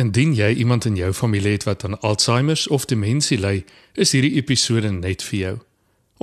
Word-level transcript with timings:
Indien 0.00 0.32
jy 0.34 0.54
iemand 0.54 0.84
in 0.84 0.96
jou 0.96 1.12
familie 1.12 1.52
het 1.52 1.64
wat 1.68 1.84
aan 1.84 2.00
Alzheimer 2.00 2.64
of 2.68 2.84
demensie 2.84 3.36
ly, 3.38 3.64
is 3.92 4.14
hierdie 4.16 4.38
episode 4.38 4.88
net 4.90 5.20
vir 5.28 5.38
jou. 5.38 5.52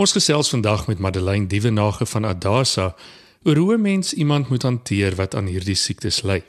Ons 0.02 0.16
gesels 0.18 0.50
vandag 0.50 0.88
met 0.88 0.98
Madeleine 1.04 1.46
Dievenage 1.48 2.08
van 2.10 2.26
Adasa 2.26 2.96
oor 3.44 3.56
hoe 3.56 3.76
'n 3.76 3.82
mens 3.82 4.14
iemand 4.14 4.50
moet 4.50 4.64
hanteer 4.64 5.16
wat 5.16 5.36
aan 5.36 5.46
hierdie 5.46 5.76
siektes 5.76 6.24
ly. 6.24 6.42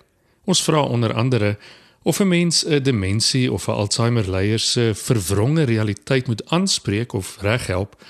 Ons 0.45 0.63
vra 0.63 0.81
onder 0.83 1.13
andere 1.13 1.59
of 2.03 2.21
'n 2.21 2.29
mens 2.29 2.65
'n 2.65 2.83
demensie 2.83 3.53
of 3.53 3.69
'n 3.69 3.73
Alzheimer 3.73 4.31
leier 4.31 4.59
se 4.59 4.93
verwronge 4.95 5.63
realiteit 5.63 6.27
moet 6.27 6.51
aanspreek 6.51 7.13
of 7.13 7.37
reghelp 7.41 8.05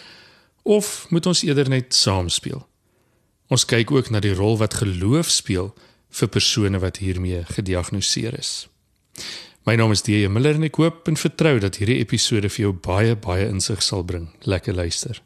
of 0.62 1.06
moet 1.10 1.26
ons 1.26 1.42
eerder 1.42 1.68
net 1.68 1.94
saamspeel. 1.94 2.68
Ons 3.48 3.64
kyk 3.64 3.90
ook 3.90 4.10
na 4.10 4.20
die 4.20 4.34
rol 4.34 4.58
wat 4.58 4.74
geloof 4.74 5.28
speel 5.28 5.74
vir 6.08 6.28
persone 6.28 6.78
wat 6.78 6.96
hiermee 6.96 7.44
gediagnoseer 7.44 8.38
is. 8.38 8.68
My 9.68 9.76
naam 9.76 9.92
is 9.92 10.02
D.J. 10.02 10.30
Miller 10.32 10.56
en 10.56 10.64
ek 10.64 10.78
hoop 10.80 11.08
en 11.10 11.18
vertrou 11.20 11.58
dat 11.60 11.76
hierdie 11.76 12.00
episode 12.00 12.48
vir 12.48 12.62
jou 12.62 12.72
baie 12.72 13.16
baie 13.20 13.48
insig 13.50 13.82
sal 13.84 14.06
bring. 14.08 14.30
Lekker 14.48 14.74
luister. 14.74 15.20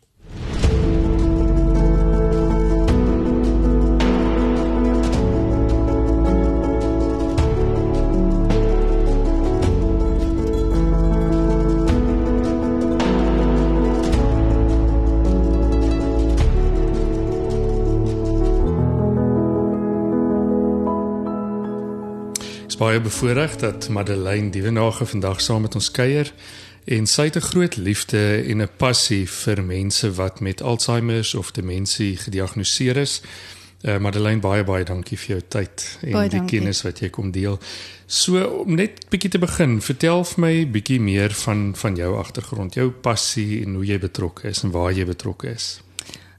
Baie 22.83 23.01
bevoorreg 23.01 23.57
dat 23.57 23.89
Madeleine 23.89 24.51
Dievenage 24.51 25.07
vandag 25.07 25.41
saam 25.41 25.61
met 25.63 25.75
ons 25.75 25.91
kuier 25.91 26.33
en 26.85 27.07
sy 27.07 27.29
het 27.29 27.37
'n 27.37 27.49
groot 27.53 27.77
liefde 27.77 28.43
en 28.51 28.63
'n 28.63 28.69
passie 28.77 29.29
vir 29.29 29.63
mense 29.63 30.13
wat 30.13 30.41
met 30.41 30.63
Alzheimer 30.63 31.33
of 31.39 31.51
demensie 31.51 32.17
gediagnoseer 32.17 32.97
is. 32.97 33.23
Uh, 33.83 33.99
Madeleine 33.99 34.41
baie 34.41 34.65
baie 34.65 34.85
dankie 34.85 35.19
vir 35.19 35.29
jou 35.29 35.43
tyd 35.49 35.99
en 36.03 36.13
baie 36.13 36.29
die 36.29 36.39
dankie. 36.39 36.59
kennis 36.59 36.83
wat 36.83 36.99
jy 36.99 37.09
kom 37.11 37.31
deel. 37.31 37.59
So 38.07 38.45
om 38.45 38.75
net 38.75 39.07
bietjie 39.11 39.31
te 39.31 39.39
begin, 39.39 39.81
vertel 39.81 40.25
vir 40.25 40.41
my 40.41 40.67
bietjie 40.67 41.01
meer 41.01 41.31
van 41.31 41.77
van 41.77 41.95
jou 41.97 42.19
agtergrond, 42.19 42.75
jou 42.75 42.91
passie 42.91 43.63
en 43.63 43.75
hoe 43.75 43.85
jy 43.85 43.99
betrokke 43.99 44.49
is 44.49 44.63
en 44.63 44.71
waar 44.71 44.93
jy 44.93 45.05
betrokke 45.05 45.51
is. 45.55 45.81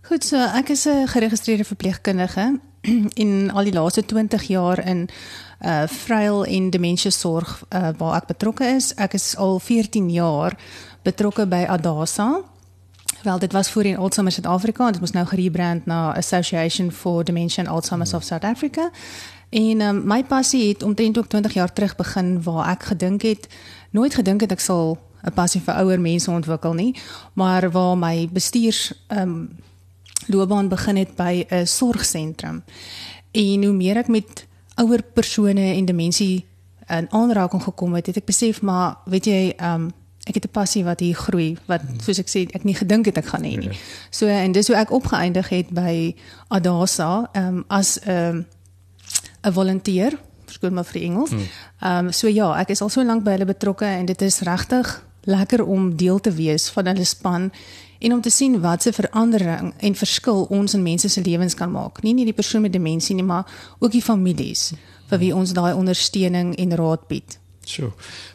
Goed, 0.01 0.23
so 0.23 0.37
ek 0.37 0.69
is 0.69 0.85
'n 0.87 1.07
geregistreerde 1.07 1.63
verpleegkundige 1.63 2.59
in 3.23 3.51
al 3.53 3.63
die 3.63 3.73
laaste 3.73 4.05
20 4.05 4.43
jaar 4.43 4.85
in 4.85 5.09
uh 5.63 5.83
vryel 5.87 6.45
en 6.45 6.69
demensie 6.69 7.11
sorg 7.11 7.63
uh, 7.69 7.89
waar 7.97 8.15
ek 8.21 8.27
betrokke 8.27 8.65
is. 8.75 8.91
Ek 8.99 9.13
is 9.13 9.35
al 9.39 9.59
14 9.59 10.09
jaar 10.11 10.57
betrokke 11.03 11.45
by 11.47 11.63
Adasa. 11.67 12.41
Wel 13.23 13.39
dit 13.39 13.51
was 13.51 13.71
voorheen 13.71 13.97
Alzheimer 13.97 14.31
Suid-Afrika 14.31 14.85
en 14.85 14.91
dit 14.91 15.01
moes 15.01 15.15
nou 15.15 15.25
gerebrand 15.25 15.85
na 15.85 16.11
Association 16.17 16.91
for 16.91 17.23
Dementia 17.23 17.63
and 17.63 17.71
Alzheimer's 17.71 18.13
of 18.13 18.23
South 18.23 18.43
Africa. 18.43 18.89
En 19.49 19.81
um, 19.81 20.01
my 20.07 20.23
passie 20.23 20.67
het 20.67 20.83
omtrent 20.83 21.17
ook 21.17 21.27
20 21.27 21.53
jaar 21.53 21.73
terug 21.73 21.95
begin 21.95 22.43
waar 22.43 22.69
ek 22.69 22.83
gedink 22.83 23.21
het 23.21 23.47
nooit 23.91 24.15
gedink 24.15 24.41
het 24.41 24.51
ek 24.51 24.59
sal 24.59 24.97
'n 25.23 25.31
passie 25.33 25.61
vir 25.61 25.73
ouer 25.73 25.99
mense 26.01 26.31
ontwikkel 26.31 26.73
nie, 26.73 26.95
maar 27.33 27.71
waar 27.71 27.97
my 27.97 28.27
bestuurs 28.31 28.91
um 29.07 29.55
loopbaan 30.27 30.67
begin 30.67 30.95
het 30.95 31.15
by 31.15 31.45
'n 31.49 31.65
sorgsentrum. 31.65 32.63
En 33.31 33.63
hoe 33.63 33.73
meer 33.73 33.97
ek 33.97 34.07
met 34.07 34.47
ouer 34.75 35.03
persone 35.13 35.73
en 35.73 35.85
demensie 35.85 36.45
in 36.87 37.11
aanraking 37.11 37.63
gekom 37.63 37.93
het, 37.93 38.05
het 38.05 38.17
ek 38.17 38.25
besef 38.25 38.61
maar 38.61 38.97
weet 39.05 39.25
jy, 39.25 39.53
um 39.63 39.91
ek 40.23 40.33
het 40.33 40.45
'n 40.45 40.51
passie 40.51 40.83
wat 40.83 40.99
hier 40.99 41.15
groei 41.15 41.57
wat 41.65 41.81
soos 42.03 42.19
ek 42.19 42.27
sê 42.27 42.47
ek 42.55 42.63
nie 42.63 42.75
gedink 42.75 43.05
het 43.05 43.17
ek 43.17 43.25
gaan 43.25 43.43
hê 43.43 43.57
nie. 43.57 43.69
Ja. 43.69 43.77
So 44.09 44.27
en 44.27 44.51
dis 44.51 44.67
hoe 44.67 44.75
ek 44.75 44.91
opgeëindig 44.91 45.49
het 45.49 45.69
by 45.69 46.15
Adasa 46.47 47.29
um 47.35 47.65
as 47.67 47.99
'n 47.99 48.09
um, 48.09 48.45
'n 49.43 49.51
volunteer, 49.51 50.19
skoon 50.47 50.73
maar 50.73 50.85
vir 50.85 51.01
Engels. 51.01 51.29
Hmm. 51.29 51.47
Um 51.81 52.11
so 52.11 52.27
ja, 52.27 52.59
ek 52.59 52.69
is 52.69 52.81
al 52.81 52.89
so 52.89 53.03
lank 53.03 53.23
by 53.23 53.31
hulle 53.31 53.45
betrokke 53.45 53.85
en 53.85 54.05
dit 54.05 54.21
is 54.21 54.39
regtig 54.39 55.03
lekker 55.23 55.65
om 55.65 55.95
deel 55.95 56.19
te 56.19 56.31
wees 56.31 56.69
van 56.69 56.85
hulle 56.85 57.03
span 57.03 57.51
en 58.03 58.13
om 58.13 58.21
te 58.21 58.29
sien 58.29 58.59
wat 58.61 58.83
se 58.83 58.91
verandering 58.93 59.73
en 59.77 59.95
verskil 59.95 60.43
ons 60.43 60.73
in 60.73 60.83
mense 60.83 61.09
se 61.09 61.21
lewens 61.23 61.55
kan 61.55 61.71
maak. 61.71 62.01
Nie 62.03 62.13
net 62.13 62.27
die 62.27 62.35
persoon 62.35 62.65
met 62.65 62.73
demensie 62.73 63.15
nie, 63.15 63.23
maar 63.23 63.47
ook 63.79 63.91
die 63.91 64.03
families 64.03 64.73
vir 65.09 65.21
wie 65.21 65.31
ons 65.35 65.53
daai 65.55 65.73
ondersteuning 65.73 66.55
en 66.59 66.75
raad 66.75 67.07
bied. 67.07 67.39
So. 67.65 67.93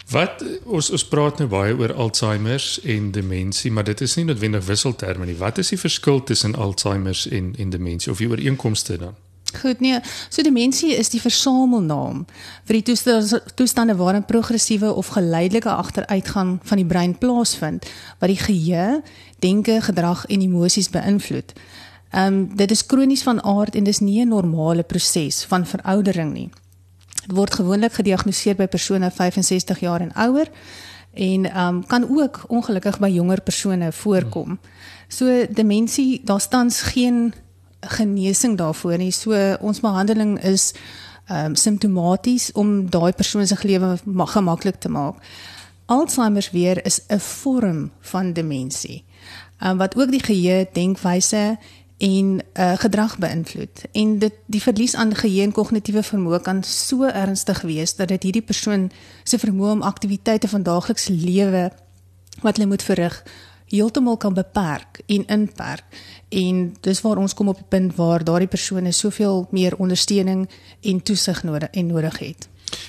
Wat 0.09 0.41
ons 0.65 0.91
ons 0.91 1.05
praat 1.05 1.43
nou 1.43 1.49
baie 1.53 1.77
oor 1.77 1.93
Alzheimer 1.93 2.65
en 2.89 3.11
demensie, 3.12 3.73
maar 3.73 3.84
dit 3.84 4.01
is 4.01 4.17
nie 4.17 4.25
noodwendig 4.25 4.65
wisselterme 4.65 5.29
nie. 5.29 5.37
Wat 5.37 5.61
is 5.61 5.75
die 5.75 5.81
verskil 5.81 6.23
tussen 6.25 6.56
Alzheimer 6.56 7.27
en 7.31 7.55
en 7.59 7.71
demensie 7.71 8.12
of 8.12 8.25
die 8.25 8.29
ooreenkomste 8.29 8.97
dan? 8.97 9.17
Goed 9.54 9.81
nee, 9.81 10.00
so 10.28 10.42
demensie 10.42 10.92
is 10.97 11.09
die 11.09 11.20
versamelnaam 11.20 12.26
vir 12.69 12.78
die 12.78 12.82
toestande, 12.82 13.41
toestande 13.56 13.97
waarin 13.97 14.25
progressiewe 14.28 14.92
of 14.92 15.14
geleidelike 15.16 15.70
agteruitgang 15.70 16.59
van 16.62 16.76
die 16.76 16.86
brein 16.86 17.14
plaasvind 17.19 17.87
wat 18.20 18.28
die 18.28 18.41
geheue, 18.41 19.00
denke, 19.41 19.81
gedrag 19.81 20.26
en 20.28 20.44
emosies 20.44 20.91
beïnvloed. 20.92 21.54
Ehm 22.10 22.34
um, 22.34 22.56
dit 22.56 22.70
is 22.70 22.87
kronies 22.87 23.22
van 23.22 23.42
aard 23.44 23.75
en 23.75 23.84
dis 23.84 23.98
nie 24.00 24.25
'n 24.25 24.28
normale 24.28 24.82
proses 24.82 25.44
van 25.44 25.66
veroudering 25.66 26.32
nie. 26.32 26.50
Dit 27.26 27.37
word 27.37 27.54
gewoonlik 27.54 27.92
gediagnoseer 27.92 28.56
by 28.56 28.66
persone 28.66 29.10
65 29.10 29.81
jaar 29.81 30.00
en 30.00 30.12
ouer 30.14 30.48
en 31.14 31.44
ehm 31.44 31.75
um, 31.75 31.87
kan 31.87 32.08
ook 32.19 32.44
ongelukkig 32.48 32.98
by 32.98 33.08
jonger 33.08 33.41
persone 33.41 33.92
voorkom. 33.92 34.58
So 35.08 35.47
demensie, 35.50 36.20
daar 36.25 36.41
staan 36.41 36.70
geen 36.70 37.34
genesing 37.81 38.56
daarvoor 38.56 38.99
nie. 38.99 39.11
So 39.11 39.56
ons 39.61 39.81
behandeling 39.81 40.39
is 40.43 40.72
ehm 41.28 41.44
um, 41.44 41.55
simptomaties 41.55 42.53
om 42.53 42.91
daai 42.91 43.12
persoon 43.12 43.47
se 43.47 43.56
lewe 43.62 43.99
gemaklik 44.05 44.81
te 44.81 44.89
maak. 44.89 45.15
Alzheimer 45.87 46.49
weer 46.53 46.84
is 46.84 47.00
'n 47.09 47.19
vorm 47.19 47.91
van 48.00 48.33
demensie. 48.33 49.05
Ehm 49.59 49.71
um, 49.71 49.77
wat 49.77 49.97
ook 49.97 50.11
die 50.11 50.22
geheue, 50.22 50.69
denkwyse 50.72 51.59
en 51.99 52.41
uh, 52.55 52.72
gedrag 52.78 53.19
beïnvloed. 53.19 53.83
En 53.93 54.19
dit 54.19 54.33
die 54.47 54.62
verlies 54.62 54.94
aan 54.94 55.15
geheue 55.15 55.43
en 55.43 55.53
kognitiewe 55.53 56.03
vermoë 56.03 56.41
kan 56.41 56.62
so 56.62 57.05
ernstig 57.05 57.61
wees 57.61 57.94
dat 57.94 58.09
dit 58.09 58.22
hierdie 58.22 58.43
persoon 58.43 58.91
se 59.22 59.38
vermoë 59.38 59.71
om 59.71 59.83
aktiwiteite 59.83 60.49
van 60.49 60.62
daaglikse 60.62 61.12
lewe 61.12 61.72
wat 62.41 62.56
hulle 62.56 62.69
moet 62.69 62.83
verrig 62.83 63.22
heeltemal 63.69 64.17
kan 64.17 64.34
beperk 64.34 65.01
en 65.06 65.27
inperk 65.27 65.84
en 66.29 66.77
dis 66.81 67.01
waar 67.01 67.17
ons 67.17 67.34
kom 67.34 67.49
op 67.49 67.56
die 67.56 67.69
punt 67.69 67.97
waar 67.97 68.25
daardie 68.25 68.49
persone 68.49 68.93
soveel 68.93 69.47
meer 69.51 69.77
ondersteuning 69.77 70.49
en 70.81 71.03
toesig 71.03 71.43
nodig 71.43 71.71
en 71.71 71.87
nodig 71.87 72.19
het. 72.19 72.49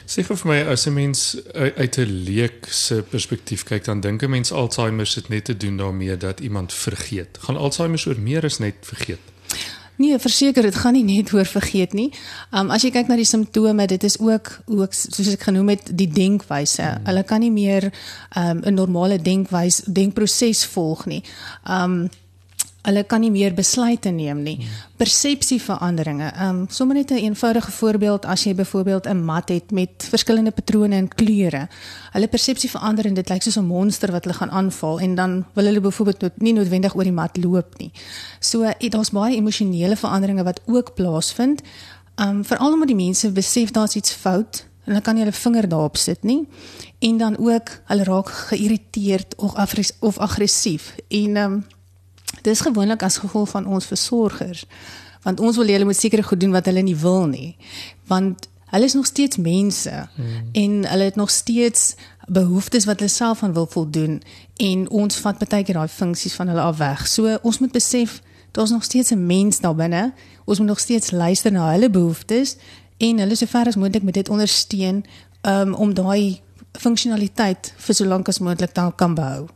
Sê 0.09 0.23
vir 0.25 0.39
my 0.43 0.59
as 0.73 0.87
'n 0.87 0.93
mens 0.93 1.37
uit 1.53 1.97
'n 1.97 2.11
leek 2.27 2.67
se 2.69 3.03
perspektief 3.09 3.63
kyk 3.63 3.83
dan 3.85 4.01
dink 4.01 4.23
'n 4.23 4.29
mens 4.29 4.51
Alzheimer 4.51 5.07
se 5.07 5.21
net 5.27 5.45
te 5.45 5.57
doen 5.57 5.77
daarmee 5.77 6.17
dat 6.17 6.39
iemand 6.39 6.73
vergeet. 6.73 7.37
Gaan 7.39 7.57
Alzheimer 7.57 8.03
oor 8.07 8.19
meer 8.19 8.43
as 8.43 8.57
net 8.57 8.75
vergeet? 8.81 9.19
Nee, 9.99 10.15
verseker 10.19 10.63
dit 10.63 10.75
gaan 10.75 10.95
nie 10.95 11.03
net 11.03 11.33
oor 11.35 11.45
vergeet 11.45 11.93
nie. 11.93 12.07
Um 12.55 12.71
as 12.71 12.85
jy 12.85 12.91
kyk 12.95 13.09
na 13.11 13.17
die 13.19 13.27
simptome, 13.27 13.83
dit 13.91 14.03
is 14.07 14.15
ook 14.23 14.51
ook 14.71 14.95
soos 14.95 15.33
ek 15.33 15.43
genoem 15.49 15.73
het 15.73 15.91
die 15.91 16.07
denkwyse. 16.07 16.85
Hmm. 16.85 17.09
Hulle 17.09 17.23
kan 17.27 17.43
nie 17.43 17.51
meer 17.51 17.89
um 18.31 18.63
'n 18.63 18.79
normale 18.79 19.19
denkwyse 19.19 19.91
denkproses 19.91 20.63
volg 20.65 21.05
nie. 21.05 21.23
Um 21.67 22.07
hulle 22.87 23.03
kan 23.03 23.19
nie 23.19 23.31
meer 23.31 23.53
besluite 23.53 24.11
neem 24.15 24.43
nie. 24.43 24.57
Persepsieveranderinge. 24.97 26.31
Ehm 26.31 26.61
um, 26.61 26.65
sommer 26.69 26.95
net 26.95 27.11
'n 27.11 27.13
een 27.13 27.23
eenvoudige 27.23 27.71
voorbeeld 27.71 28.25
as 28.25 28.43
jy 28.43 28.55
byvoorbeeld 28.55 29.07
'n 29.07 29.25
mat 29.25 29.49
het 29.49 29.71
met 29.71 30.07
verskillende 30.09 30.51
patrone 30.51 30.95
en 30.95 31.07
kleure. 31.07 31.67
Hulle 32.11 32.27
persepsie 32.27 32.69
verander 32.69 33.05
en 33.05 33.13
dit 33.13 33.29
lyk 33.29 33.41
soos 33.41 33.57
'n 33.57 33.65
monster 33.65 34.11
wat 34.11 34.23
hulle 34.23 34.37
gaan 34.37 34.51
aanval 34.51 34.99
en 34.99 35.15
dan 35.15 35.45
wil 35.53 35.65
hulle 35.65 35.81
byvoorbeeld 35.81 36.37
nie 36.37 36.53
noodwendig 36.53 36.95
oor 36.95 37.03
die 37.03 37.11
mat 37.11 37.37
loop 37.37 37.77
nie. 37.77 37.91
So 38.39 38.71
dit 38.79 38.91
daar's 38.91 39.11
baie 39.11 39.35
emosionele 39.35 39.95
veranderinge 39.95 40.43
wat 40.43 40.61
ook 40.65 40.93
plaasvind. 40.93 41.61
Ehm 42.15 42.29
um, 42.29 42.45
veral 42.45 42.73
omdat 42.73 42.87
die 42.87 42.95
mense 43.05 43.31
besef 43.31 43.71
daar's 43.71 43.95
iets 43.95 44.11
fout 44.11 44.67
en 44.83 44.91
hulle 44.91 45.01
kan 45.01 45.15
nie 45.15 45.23
hulle 45.23 45.35
vinger 45.35 45.69
daarop 45.69 45.97
sit 45.97 46.23
nie. 46.23 46.47
En 46.99 47.17
dan 47.17 47.37
ook 47.37 47.69
hulle 47.85 48.03
raak 48.03 48.29
geïrriteerd 48.29 49.35
of 49.99 50.17
aggressief 50.17 50.95
en 51.07 51.35
ehm 51.35 51.53
um, 51.53 51.65
Dis 52.41 52.61
gewoonlik 52.61 53.03
as 53.03 53.17
gevolg 53.17 53.49
van 53.49 53.65
ons 53.65 53.85
versorgers. 53.85 54.65
Want 55.23 55.39
ons 55.39 55.57
wil 55.57 55.67
hulle 55.67 55.85
moet 55.85 55.95
seker 55.95 56.23
goed 56.23 56.39
doen 56.39 56.51
wat 56.51 56.65
hulle 56.65 56.81
nie 56.81 56.95
wil 56.95 57.25
nie. 57.27 57.55
Want 58.07 58.47
hulle 58.69 58.85
is 58.85 58.93
nog 58.93 59.05
steeds 59.05 59.37
mense 59.37 60.07
hmm. 60.15 60.49
en 60.51 60.85
hulle 60.89 61.03
het 61.03 61.15
nog 61.15 61.29
steeds 61.29 61.95
behoeftes 62.27 62.85
wat 62.85 62.99
hulle 62.99 63.09
self 63.09 63.43
aan 63.43 63.53
wil 63.53 63.65
voldoen 63.65 64.21
en 64.55 64.89
ons 64.89 65.15
vat 65.15 65.37
baie 65.41 65.63
keer 65.65 65.79
daai 65.79 65.87
funksies 65.89 66.35
van 66.37 66.47
hulle 66.47 66.61
af 66.61 66.77
weg. 66.77 67.07
So 67.07 67.37
ons 67.41 67.59
moet 67.59 67.71
besef 67.71 68.21
daar's 68.51 68.69
nog 68.69 68.83
steeds 68.83 69.11
'n 69.11 69.25
mens 69.25 69.59
daar 69.59 69.75
binne. 69.75 70.13
Ons 70.45 70.57
moet 70.57 70.67
nog 70.67 70.79
steeds 70.79 71.11
luister 71.11 71.51
na 71.51 71.71
hulle 71.71 71.89
behoeftes 71.89 72.55
en 72.97 73.19
hulle 73.19 73.35
sover 73.35 73.67
as 73.67 73.75
moontlik 73.75 74.03
met 74.03 74.13
dit 74.13 74.29
ondersteun 74.29 75.05
um, 75.41 75.73
om 75.73 75.93
daai 75.93 76.41
funksionaliteit 76.71 77.73
vir 77.77 77.95
so 77.95 78.05
lank 78.05 78.27
as 78.27 78.39
moontlik 78.39 78.75
dan 78.75 78.95
kan 78.95 79.13
behou. 79.13 79.47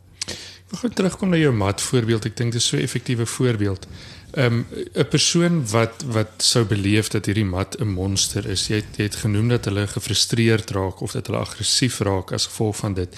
Ek 0.74 0.80
gaan 0.80 0.94
terugkom 0.98 1.30
na 1.30 1.38
jou 1.38 1.52
mat 1.54 1.82
voorbeeld. 1.82 2.24
Ek 2.26 2.34
dink 2.34 2.52
dit 2.52 2.60
is 2.60 2.66
so 2.66 2.76
'n 2.76 2.82
effektiewe 2.82 3.26
voorbeeld. 3.26 3.86
Ehm, 4.32 4.58
'n 4.58 4.66
um, 4.94 5.08
persoon 5.08 5.68
wat 5.70 6.02
wat 6.06 6.32
sou 6.36 6.64
beleef 6.64 7.08
dat 7.08 7.26
hierdie 7.26 7.44
mat 7.44 7.76
'n 7.78 7.86
monster 7.86 8.46
is. 8.46 8.66
Jy 8.66 8.74
het, 8.74 8.96
jy 8.96 9.02
het 9.02 9.16
genoem 9.16 9.48
dat 9.48 9.64
hulle 9.64 9.86
gefrustreerd 9.86 10.70
raak 10.70 11.00
of 11.00 11.12
dat 11.12 11.26
hulle 11.26 11.38
aggressief 11.38 11.98
raak 11.98 12.32
as 12.32 12.46
gevolg 12.46 12.76
van 12.76 12.94
dit. 12.94 13.16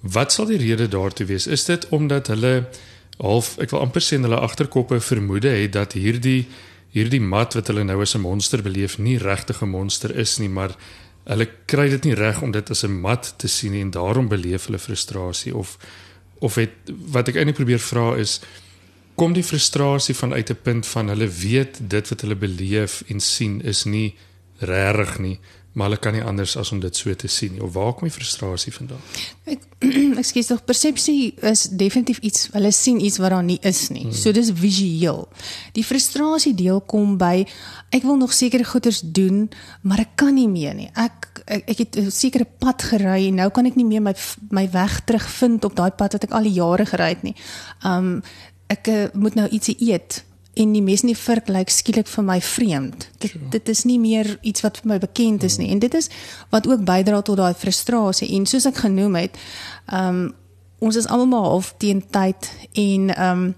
Wat 0.00 0.32
sal 0.32 0.46
die 0.46 0.56
rede 0.56 0.88
daartoe 0.88 1.26
wees? 1.26 1.46
Is 1.46 1.64
dit 1.64 1.88
omdat 1.88 2.26
hulle 2.26 2.68
half 3.18 3.58
ek 3.58 3.70
wil 3.70 3.80
amper 3.80 4.02
sê 4.02 4.18
hulle 4.20 4.40
agterkoppe 4.40 5.00
vermoede 5.00 5.48
het 5.48 5.72
dat 5.72 5.92
hierdie 5.92 6.46
hierdie 6.90 7.20
mat 7.20 7.54
wat 7.54 7.66
hulle 7.66 7.84
nou 7.84 8.00
as 8.00 8.14
'n 8.14 8.20
monster 8.20 8.62
beleef 8.62 8.98
nie 8.98 9.18
regtig 9.18 9.62
'n 9.62 9.68
monster 9.68 10.16
is 10.16 10.38
nie, 10.38 10.48
maar 10.48 10.76
hulle 11.24 11.48
kry 11.66 11.88
dit 11.88 12.04
nie 12.04 12.14
reg 12.14 12.42
om 12.42 12.50
dit 12.50 12.70
as 12.70 12.84
'n 12.84 13.00
mat 13.00 13.34
te 13.36 13.48
sien 13.48 13.72
nie 13.72 13.80
en 13.80 13.90
daarom 13.90 14.28
beleef 14.28 14.64
hulle 14.66 14.78
frustrasie 14.78 15.54
of 15.54 15.78
of 16.40 16.56
het 16.60 16.92
wat 17.12 17.28
ek 17.28 17.38
eintlik 17.40 17.60
probeer 17.60 17.82
vra 17.84 18.14
is 18.20 18.40
kom 19.20 19.34
die 19.36 19.44
frustrasie 19.44 20.16
vanuit 20.16 20.50
'n 20.50 20.62
punt 20.62 20.86
van 20.86 21.12
hulle 21.12 21.28
weet 21.28 21.80
dit 21.94 22.08
wat 22.08 22.20
hulle 22.20 22.36
beleef 22.36 23.02
en 23.08 23.20
sien 23.20 23.60
is 23.62 23.84
nie 23.84 24.16
regtig 24.58 25.18
nie 25.18 25.38
maar 25.72 25.86
hulle 25.86 26.00
kan 26.02 26.12
nie 26.12 26.24
anders 26.24 26.56
as 26.56 26.72
om 26.72 26.80
dit 26.80 26.96
so 26.96 27.14
te 27.14 27.28
sien 27.28 27.52
nie. 27.52 27.62
Of 27.62 27.72
waar 27.72 27.92
kom 27.94 28.08
die 28.08 28.14
frustrasie 28.14 28.72
vandaan? 28.74 29.02
Ek 29.50 29.66
ekskuus 30.22 30.50
tog 30.50 30.64
persepsie 30.66 31.34
is 31.46 31.68
definitief 31.70 32.18
iets 32.26 32.48
hulle 32.54 32.72
sien 32.74 32.98
iets 33.00 33.20
wat 33.22 33.30
daar 33.30 33.46
nie 33.46 33.58
is 33.62 33.88
nie. 33.94 34.08
Hmm. 34.08 34.16
So 34.16 34.34
dis 34.34 34.50
visueel. 34.50 35.26
Die 35.78 35.86
frustrasie 35.86 36.54
deel 36.58 36.82
kom 36.90 37.16
by 37.20 37.44
ek 37.94 38.06
wil 38.06 38.18
nog 38.18 38.34
sekere 38.34 38.66
goeders 38.66 39.00
doen, 39.04 39.48
maar 39.82 40.02
ek 40.02 40.16
kan 40.20 40.34
nie 40.34 40.48
meer 40.50 40.74
nie. 40.74 40.90
Ek 40.94 41.30
ek, 41.50 41.64
ek 41.70 41.78
het 41.78 41.96
'n 41.98 42.10
sekere 42.10 42.46
pad 42.58 42.82
gery 42.82 43.28
en 43.28 43.34
nou 43.34 43.50
kan 43.50 43.66
ek 43.66 43.76
nie 43.76 43.84
meer 43.84 44.02
my 44.02 44.14
my 44.50 44.70
weg 44.70 45.00
terugvind 45.04 45.64
op 45.64 45.76
daai 45.76 45.90
pad 45.90 46.12
wat 46.12 46.24
ek 46.24 46.30
al 46.32 46.42
die 46.42 46.58
jare 46.58 46.86
gery 46.86 47.08
het 47.08 47.22
nie. 47.22 47.34
Um 47.84 48.22
ek 48.68 48.86
uh, 48.88 49.06
moet 49.14 49.34
nou 49.34 49.48
ietsie 49.48 49.76
eet 49.78 50.24
en 50.54 50.72
die 50.72 50.82
mes 50.82 51.04
in 51.04 51.12
die 51.12 51.18
vurk 51.18 51.48
lyk 51.48 51.70
skielik 51.70 52.08
vir 52.10 52.24
my 52.26 52.40
vreemd. 52.42 53.08
Dit 53.22 53.30
sure. 53.30 53.48
dit 53.50 53.68
is 53.68 53.84
nie 53.84 53.98
meer 54.02 54.38
iets 54.42 54.64
wat 54.66 54.80
vir 54.82 54.88
my 54.94 54.98
bekend 54.98 55.46
is 55.46 55.58
nie 55.58 55.70
en 55.70 55.78
dit 55.78 55.94
is 55.94 56.10
wat 56.50 56.66
ook 56.66 56.84
bydra 56.84 57.22
tot 57.22 57.38
daai 57.38 57.54
frustrasie 57.54 58.32
en 58.36 58.46
soos 58.46 58.66
ek 58.66 58.84
genoem 58.86 59.18
het, 59.24 59.40
ehm 59.86 60.08
um, 60.08 60.28
ons 60.80 60.96
is 60.96 61.06
almal 61.12 61.44
half 61.44 61.74
teen 61.76 62.00
tyd 62.08 62.50
en 62.72 63.10
ehm 63.14 63.42
um, 63.44 63.54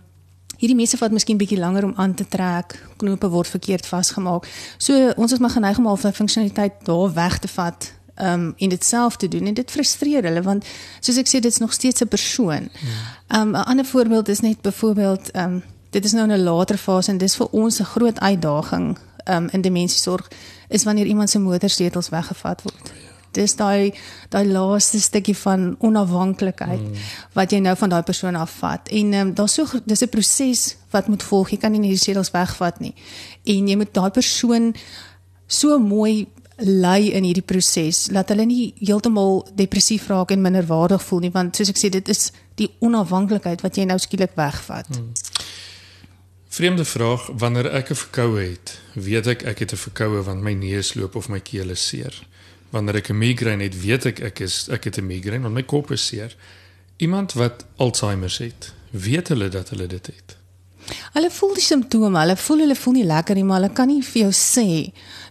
hierdie 0.62 0.78
mense 0.78 0.98
vat 0.98 1.14
miskien 1.14 1.38
bietjie 1.38 1.58
langer 1.58 1.84
om 1.88 1.94
aan 1.98 2.14
te 2.14 2.26
trek, 2.30 2.76
knope 2.96 3.26
word 3.30 3.50
verkeerd 3.50 3.86
vasgemaak. 3.86 4.46
So 4.78 5.10
ons 5.16 5.32
is 5.34 5.42
maar 5.42 5.50
geneig 5.50 5.78
om 5.78 5.88
al 5.90 5.98
sy 5.98 6.12
funksionaliteit 6.14 6.84
daar 6.86 7.10
weg 7.14 7.38
te 7.42 7.50
vat 7.50 7.90
um 8.20 8.52
en 8.56 8.68
dit 8.68 8.84
self 8.84 9.16
te 9.16 9.28
doen 9.28 9.46
en 9.46 9.54
dit 9.54 9.70
frustreer 9.70 10.24
hulle 10.28 10.42
want 10.44 10.66
soos 11.00 11.18
ek 11.18 11.30
sê 11.30 11.40
dit's 11.40 11.58
nog 11.58 11.72
steeds 11.72 12.02
'n 12.04 12.08
persoon. 12.08 12.68
Um 13.28 13.50
'n 13.56 13.64
ander 13.64 13.84
voorbeeld 13.84 14.28
is 14.28 14.40
net 14.40 14.60
byvoorbeeld 14.60 15.34
um 15.36 15.62
dit 15.92 16.04
is 16.04 16.12
nou 16.12 16.26
'n 16.26 16.42
later 16.42 16.78
fase 16.78 17.10
en 17.10 17.18
dis 17.18 17.36
vir 17.36 17.48
ons 17.50 17.80
'n 17.80 17.84
groot 17.84 18.20
uitdaging 18.20 18.98
um, 19.24 19.48
in 19.52 19.60
dimensiesorg 19.60 20.30
is 20.68 20.84
wanneer 20.84 21.06
iemand 21.06 21.30
se 21.30 21.38
motorsleutels 21.38 22.08
weggevat 22.08 22.62
word. 22.62 22.92
Dis 23.32 23.56
daai 23.56 23.94
daai 24.28 24.46
laaste 24.46 25.00
stukkie 25.00 25.36
van 25.36 25.76
onafhanklikheid 25.78 26.80
mm. 26.80 26.94
wat 27.32 27.50
jy 27.50 27.58
nou 27.58 27.76
van 27.76 27.88
daai 27.88 28.02
persoon 28.02 28.34
afvat. 28.34 28.88
En 28.88 29.12
um, 29.12 29.34
daar's 29.34 29.54
so 29.54 29.66
dis 29.84 30.02
'n 30.02 30.08
proses 30.08 30.76
wat 30.90 31.08
moet 31.08 31.22
volg. 31.22 31.50
Jy 31.50 31.56
kan 31.56 31.72
nie 31.72 31.80
die 31.80 31.96
sleutels 31.96 32.30
wegvat 32.30 32.80
nie. 32.80 32.94
En 33.44 33.68
jy 33.68 33.76
moet 33.76 33.94
daai 33.94 34.10
persoon 34.10 34.74
so 35.46 35.78
mooi 35.78 36.26
lei 36.56 37.10
in 37.10 37.24
hierdie 37.24 37.44
proses 37.44 38.06
dat 38.12 38.28
hulle 38.28 38.44
nie 38.44 38.74
heeltemal 38.78 39.48
depressief 39.54 40.06
raak 40.06 40.30
en 40.30 40.40
minderwaardig 40.40 41.02
voel 41.02 41.18
nie 41.18 41.30
want 41.30 41.56
soos 41.56 41.68
ek 41.68 41.80
sê 41.80 41.88
dit 41.88 42.08
is 42.08 42.30
die 42.54 42.70
onafhanklikheid 42.80 43.62
wat 43.64 43.76
jy 43.76 43.84
nou 43.84 43.98
skielik 43.98 44.36
wegvat. 44.36 44.88
Mm. 44.88 45.12
Vreemde 46.52 46.84
vraag, 46.84 47.26
wanneer 47.36 47.70
ek 47.70 47.90
'n 47.90 47.94
verkoue 47.94 48.40
het, 48.40 48.80
weet 48.92 49.26
ek 49.26 49.42
ek 49.42 49.58
het 49.58 49.72
'n 49.72 49.76
verkoue 49.76 50.22
want 50.22 50.42
my 50.42 50.52
neus 50.52 50.94
loop 50.94 51.14
of 51.14 51.28
my 51.28 51.40
keel 51.40 51.68
is 51.68 51.86
seer. 51.88 52.26
Wanneer 52.70 52.94
ek 52.94 53.08
'n 53.08 53.18
migraine 53.18 53.62
het, 53.62 53.80
weet 53.80 54.04
ek 54.04 54.18
ek 54.20 54.38
is 54.38 54.68
ek 54.68 54.84
het 54.84 54.98
'n 54.98 55.06
migraine 55.06 55.42
want 55.42 55.54
my 55.54 55.62
kop 55.62 55.90
is 55.90 56.06
seer. 56.06 56.36
Iemand 56.96 57.32
wat 57.32 57.64
Alzheimer 57.76 58.36
het, 58.38 58.72
weet 58.90 59.28
hulle 59.28 59.48
dat 59.48 59.68
hulle 59.68 59.86
dit 59.86 60.06
het. 60.06 60.36
Hulle 61.14 61.30
voel 61.30 61.54
die 61.54 61.64
simptome, 61.64 62.18
hulle 62.20 62.36
voel 62.36 62.64
hulle 62.64 62.76
voel 62.78 62.96
nie 62.98 63.04
lekker 63.08 63.38
nie, 63.38 63.44
maar 63.44 63.60
hulle 63.60 63.72
kan 63.74 63.88
nie 63.90 64.02
vir 64.02 64.22
jou 64.22 64.32
sê 64.36 64.66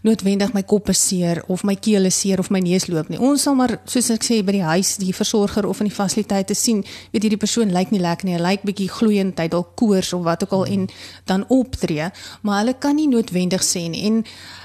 noodwendig 0.05 0.53
my 0.53 0.63
kop 0.65 0.89
is 0.89 1.01
seer 1.07 1.43
of 1.47 1.63
my 1.67 1.75
keel 1.75 2.05
is 2.09 2.17
seer 2.21 2.39
of 2.41 2.49
my 2.53 2.59
neus 2.59 2.87
loop 2.89 3.09
nie. 3.09 3.19
Ons 3.21 3.45
sal 3.47 3.55
maar 3.55 3.77
soos 3.85 4.09
ek 4.13 4.25
sê 4.25 4.41
by 4.45 4.55
die 4.57 4.63
huis, 4.65 4.95
die 5.01 5.13
versorger 5.13 5.67
of 5.69 5.81
in 5.81 5.89
die 5.89 5.95
fasiliteite 5.95 6.57
sien, 6.57 6.83
weet 7.13 7.27
hierdie 7.27 7.41
persoon 7.41 7.73
lyk 7.75 7.93
nie 7.93 8.01
lekker 8.01 8.29
nie, 8.29 8.37
hy 8.37 8.41
lyk 8.41 8.65
bietjie 8.67 8.89
gloeiend, 8.89 9.39
hy 9.39 9.47
dalk 9.51 9.75
koors 9.79 10.13
of 10.17 10.25
wat 10.25 10.45
ook 10.47 10.57
al 10.57 10.65
en 10.77 10.87
dan 11.29 11.45
optree, 11.49 12.09
maar 12.41 12.63
hulle 12.63 12.77
kan 12.81 12.97
nie 12.97 13.09
noodwendig 13.11 13.65
sê 13.65 13.87
nie. 13.89 14.05
En 14.09 14.23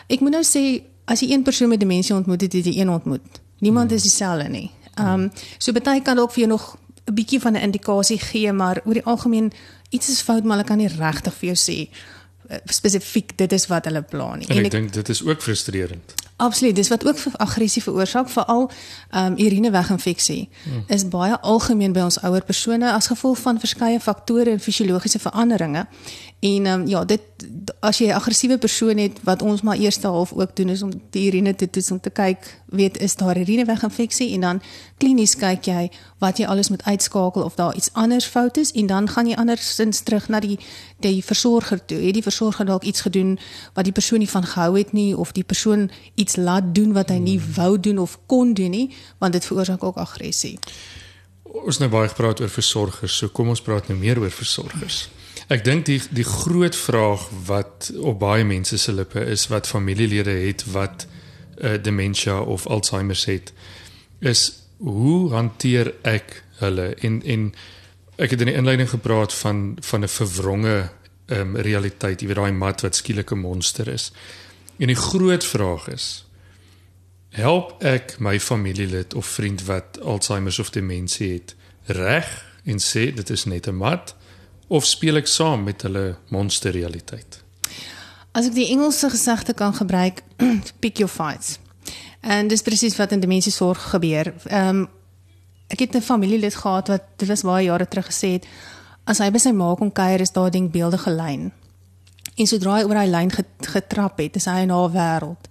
ek 0.08 0.24
moet 0.24 0.38
nou 0.38 0.44
sê 0.46 0.64
as 1.06 1.22
jy 1.22 1.32
een 1.32 1.44
persoon 1.46 1.70
met 1.70 1.80
demensie 1.80 2.16
ontmoet, 2.16 2.42
het 2.48 2.56
jy 2.56 2.80
een 2.80 2.90
ontmoet. 2.90 3.42
Niemand 3.60 3.92
is 3.92 4.02
dieselfde 4.08 4.48
nie. 4.48 4.70
Ehm 4.96 5.28
um, 5.28 5.30
so 5.58 5.72
baie 5.72 6.02
kan 6.02 6.16
dalk 6.16 6.32
vir 6.32 6.46
jou 6.46 6.50
nog 6.56 6.76
'n 7.06 7.14
bietjie 7.14 7.40
van 7.40 7.52
'n 7.52 7.62
indikasie 7.62 8.18
gee, 8.18 8.52
maar 8.52 8.80
oor 8.84 8.94
die 8.94 9.04
algemeen 9.04 9.52
iets 9.96 10.12
is 10.12 10.22
fout, 10.24 10.44
maar 10.44 10.58
hulle 10.58 10.68
kan 10.68 10.80
nie 10.80 10.92
regtig 10.92 11.34
vir 11.40 11.52
jou 11.52 11.58
sê 11.64 11.78
eh, 11.86 12.60
spesifiek 12.78 13.34
dit 13.40 13.56
is 13.56 13.66
wat 13.72 13.88
hulle 13.90 14.04
plan 14.06 14.40
nie. 14.40 14.48
En, 14.50 14.60
en 14.60 14.64
ek, 14.64 14.70
ek 14.70 14.78
dink 14.78 14.94
dit 14.96 15.14
is 15.16 15.24
ook 15.26 15.44
frustrerend. 15.44 16.16
Absoluut, 16.36 16.76
dis 16.76 16.88
wat 16.88 17.06
ook 17.06 17.16
aggressie 17.36 17.82
veroorsaak, 17.82 18.28
veral 18.28 18.70
ehm 19.10 19.32
um, 19.32 19.38
urineweginfeksie. 19.38 20.48
Hmm. 20.64 20.84
Is 20.86 21.08
baie 21.08 21.40
algemeen 21.40 21.92
by 21.92 22.00
ons 22.00 22.20
ouer 22.20 22.44
persone 22.44 22.92
as 22.92 23.06
gevolg 23.06 23.38
van 23.38 23.58
verskeie 23.58 24.00
faktore 24.00 24.50
en 24.50 24.60
fisiologiese 24.60 25.18
veranderinge. 25.18 25.86
En 26.40 26.66
ehm 26.66 26.80
um, 26.80 26.86
ja, 26.86 27.04
dit 27.04 27.20
as 27.80 27.98
jy 27.98 28.06
'n 28.06 28.12
aggressiewe 28.12 28.58
persoon 28.58 28.96
het 28.96 29.18
wat 29.22 29.42
ons 29.42 29.62
maar 29.62 29.76
eerste 29.76 30.06
half 30.06 30.32
ook 30.32 30.56
doen 30.56 30.68
is 30.68 30.82
om 30.82 30.90
die 31.10 31.26
urine 31.26 31.54
te 31.54 31.70
toets 31.70 31.90
om 31.90 32.00
te 32.00 32.10
kyk, 32.10 32.60
weet 32.66 33.00
is 33.00 33.16
daar 33.16 33.38
urineweginfeksie 33.38 34.32
en 34.32 34.40
dan 34.40 34.62
klinies 34.96 35.36
kyk 35.36 35.64
jy 35.64 35.90
wat 36.18 36.38
jy 36.38 36.46
alles 36.46 36.68
moet 36.68 36.84
uitskakel 36.84 37.42
of 37.42 37.54
daar 37.54 37.74
iets 37.74 37.92
anders 37.92 38.24
fout 38.24 38.56
is 38.56 38.72
en 38.72 38.86
dan 38.86 39.08
gaan 39.08 39.26
jy 39.26 39.34
andersins 39.34 40.00
terug 40.00 40.28
na 40.28 40.40
die 40.40 40.58
die 41.00 41.24
versorger 41.24 41.84
toe. 41.84 41.98
Het 41.98 42.14
die 42.14 42.22
versorger 42.22 42.66
dalk 42.66 42.82
iets 42.82 43.00
gedoen 43.00 43.38
wat 43.74 43.84
die 43.84 43.92
persoon 43.92 44.18
nie 44.18 44.30
van 44.30 44.44
gehou 44.44 44.78
het 44.78 44.92
nie 44.92 45.16
of 45.16 45.32
die 45.32 45.44
persoon 45.44 45.90
iets 46.14 46.25
laat 46.34 46.74
doen 46.74 46.92
wat 46.92 47.08
hy 47.08 47.18
nie 47.22 47.40
wou 47.54 47.76
doen 47.80 47.98
of 47.98 48.18
kon 48.26 48.54
doen 48.54 48.70
nie, 48.70 48.94
want 49.18 49.32
dit 49.32 49.44
veroorsaak 49.46 49.84
ook 49.84 49.96
aggressie. 49.96 50.58
Ons 51.42 51.78
nou 51.78 51.88
baie 51.88 52.08
gepraat 52.08 52.40
oor 52.40 52.50
versorgers, 52.50 53.16
so 53.16 53.28
kom 53.28 53.48
ons 53.48 53.62
praat 53.62 53.88
nou 53.88 53.98
meer 53.98 54.18
oor 54.18 54.30
versorgers. 54.30 55.06
Ek 55.48 55.62
dink 55.64 55.86
die 55.86 56.00
die 56.10 56.26
groot 56.26 56.76
vraag 56.76 57.28
wat 57.46 57.92
op 58.02 58.18
baie 58.18 58.44
mense 58.44 58.78
se 58.78 58.92
lippe 58.92 59.22
is 59.22 59.46
wat 59.52 59.70
familielede 59.70 60.34
het 60.48 60.64
wat 60.74 61.06
uh, 61.06 61.76
dementia 61.82 62.40
of 62.40 62.66
Alzheimer 62.66 63.22
het 63.26 63.52
is 64.18 64.52
hoe 64.78 65.30
hanteer 65.30 65.94
ek 66.02 66.42
hulle 66.58 66.94
en 67.04 67.22
en 67.22 67.52
ek 68.16 68.32
het 68.32 68.40
in 68.40 68.50
die 68.50 68.58
inleiding 68.58 68.90
gepraat 68.90 69.34
van 69.34 69.76
van 69.80 70.02
'n 70.02 70.08
verwronge 70.08 70.88
um, 71.26 71.56
realiteit, 71.56 72.20
jy 72.20 72.30
weet 72.30 72.36
daai 72.40 72.52
mat 72.52 72.80
wat 72.80 72.96
skielik 72.96 73.32
'n 73.32 73.38
monster 73.38 73.88
is. 73.88 74.12
En 74.78 74.86
die 74.86 74.96
groot 74.96 75.44
vraag 75.44 75.88
is 75.88 76.24
help 77.36 77.82
ek 77.84 78.16
my 78.18 78.40
familielid 78.40 79.14
of 79.14 79.26
vriend 79.26 79.64
wat 79.64 80.00
Alzheimer 80.00 80.56
of 80.60 80.70
demensie 80.70 81.32
het 81.32 81.54
reg 81.84 82.28
en 82.64 82.80
sê 82.80 83.12
dit 83.14 83.30
is 83.30 83.44
net 83.44 83.68
'n 83.68 83.76
mat 83.76 84.14
of 84.68 84.84
speel 84.84 85.16
ek 85.16 85.26
saam 85.26 85.64
met 85.64 85.82
hulle 85.82 86.16
monsterrealiteit? 86.28 87.42
As 88.32 88.46
ek 88.46 88.54
die 88.54 88.68
Engelse 88.68 89.10
gesegde 89.10 89.54
kan 89.54 89.74
gebruik, 89.74 90.22
pick 90.80 90.96
your 90.96 91.12
fights. 91.12 91.58
En 92.20 92.48
dis 92.48 92.62
presies 92.62 92.96
wat 92.96 93.12
in 93.12 93.20
dimensiesorg 93.20 93.90
gebeur. 93.90 94.34
Ehm 94.44 94.68
um, 94.68 94.88
ek 95.66 95.78
het 95.78 95.96
'n 95.96 96.00
familielid 96.00 96.54
gehad 96.54 96.88
wat 96.88 97.02
dit 97.16 97.28
was 97.28 97.42
baie 97.42 97.64
jare 97.64 97.88
terug 97.88 98.06
gesê 98.06 98.28
het 98.32 98.46
as 99.04 99.18
hy 99.18 99.30
by 99.30 99.38
sy 99.38 99.50
ma 99.50 99.74
kom 99.74 99.92
kuier 99.92 100.20
is 100.20 100.32
daar 100.32 100.46
'n 100.46 100.52
denkbeeldige 100.52 101.10
lyn. 101.10 101.52
En 102.36 102.46
sodra 102.46 102.76
hy 102.76 102.84
oor 102.84 102.94
daai 102.94 103.08
lyn 103.08 103.30
getrap 103.32 104.18
het, 104.20 104.36
is 104.36 104.44
hy 104.44 104.62
in 104.66 104.74
haar 104.74 104.92
wêreld 104.92 105.50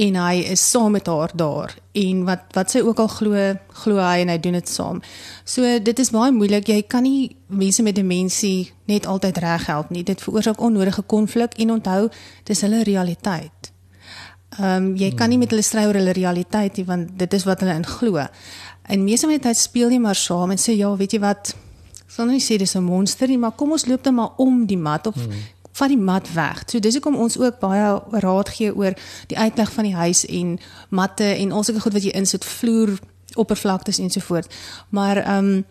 en 0.00 0.16
hy 0.16 0.36
is 0.48 0.62
saam 0.70 0.94
met 0.96 1.06
haar 1.06 1.30
daar 1.36 1.74
en 1.92 2.22
wat 2.24 2.54
wat 2.56 2.70
sy 2.72 2.80
ook 2.80 3.00
al 3.02 3.10
glo 3.12 3.40
glo 3.82 4.00
hy 4.00 4.22
en 4.22 4.30
hy 4.32 4.38
doen 4.40 4.56
dit 4.56 4.68
saam. 4.68 5.02
So 5.44 5.68
dit 5.84 5.98
is 5.98 6.10
baie 6.14 6.32
moeilik. 6.32 6.68
Jy 6.68 6.86
kan 6.88 7.04
nie 7.04 7.36
mense 7.52 7.84
met 7.84 7.96
demensie 7.96 8.72
net 8.88 9.06
altyd 9.06 9.42
reghelp 9.44 9.90
nie. 9.92 10.04
Dit 10.04 10.24
veroorsaak 10.24 10.60
onnodige 10.60 11.04
konflik 11.04 11.58
en 11.60 11.76
onthou 11.76 12.08
dis 12.48 12.64
hulle 12.64 12.82
realiteit. 12.88 13.72
Ehm 14.58 14.88
um, 14.88 14.90
jy 14.96 15.12
kan 15.16 15.28
nie 15.28 15.40
met 15.40 15.52
hulle 15.52 15.64
stry 15.64 15.84
oor 15.88 16.00
hulle 16.00 16.16
realiteit 16.16 16.76
nie 16.76 16.88
want 16.88 17.12
dit 17.18 17.34
is 17.34 17.44
wat 17.44 17.60
hulle 17.60 17.76
in 17.76 17.86
glo. 17.86 18.24
En 18.88 19.04
meeste 19.04 19.28
van 19.28 19.36
die 19.36 19.44
tyd 19.44 19.60
speel 19.60 19.92
jy 19.92 20.00
maar 20.00 20.16
saam 20.16 20.50
en 20.50 20.60
sê 20.60 20.76
ja, 20.76 20.88
weet 20.96 21.12
jy 21.12 21.20
wat? 21.20 21.54
Sonder 22.08 22.32
nie 22.32 22.44
sê 22.44 22.56
dis 22.58 22.76
'n 22.76 22.84
monster 22.84 23.28
nie, 23.28 23.38
maar 23.38 23.52
kom 23.52 23.72
ons 23.72 23.86
loop 23.86 24.04
dan 24.04 24.14
maar 24.14 24.32
om 24.36 24.66
die 24.66 24.76
mat 24.76 25.06
of 25.06 25.14
hmm 25.14 25.60
vat 25.72 25.88
die 25.88 25.98
mat 25.98 26.32
weg. 26.32 26.62
So 26.66 26.78
dis 26.78 26.94
hoekom 26.98 27.16
ons 27.16 27.38
ook 27.38 27.58
baie 27.60 28.00
raad 28.24 28.48
gee 28.48 28.74
oor 28.74 28.94
die 29.26 29.38
uitleg 29.38 29.72
van 29.72 29.84
die 29.84 29.94
huis 29.94 30.26
en 30.26 30.58
matte 30.88 31.24
en 31.24 31.52
al 31.52 31.64
sulke 31.64 31.80
goed 31.80 31.92
wat 31.92 32.04
jy 32.04 32.12
insit, 32.16 32.44
vloer 32.44 32.98
oppervlaktes 33.34 33.98
en 33.98 34.10
so 34.10 34.20
voort. 34.20 34.54
Maar 34.88 35.16
ehm 35.16 35.44
um, 35.44 35.64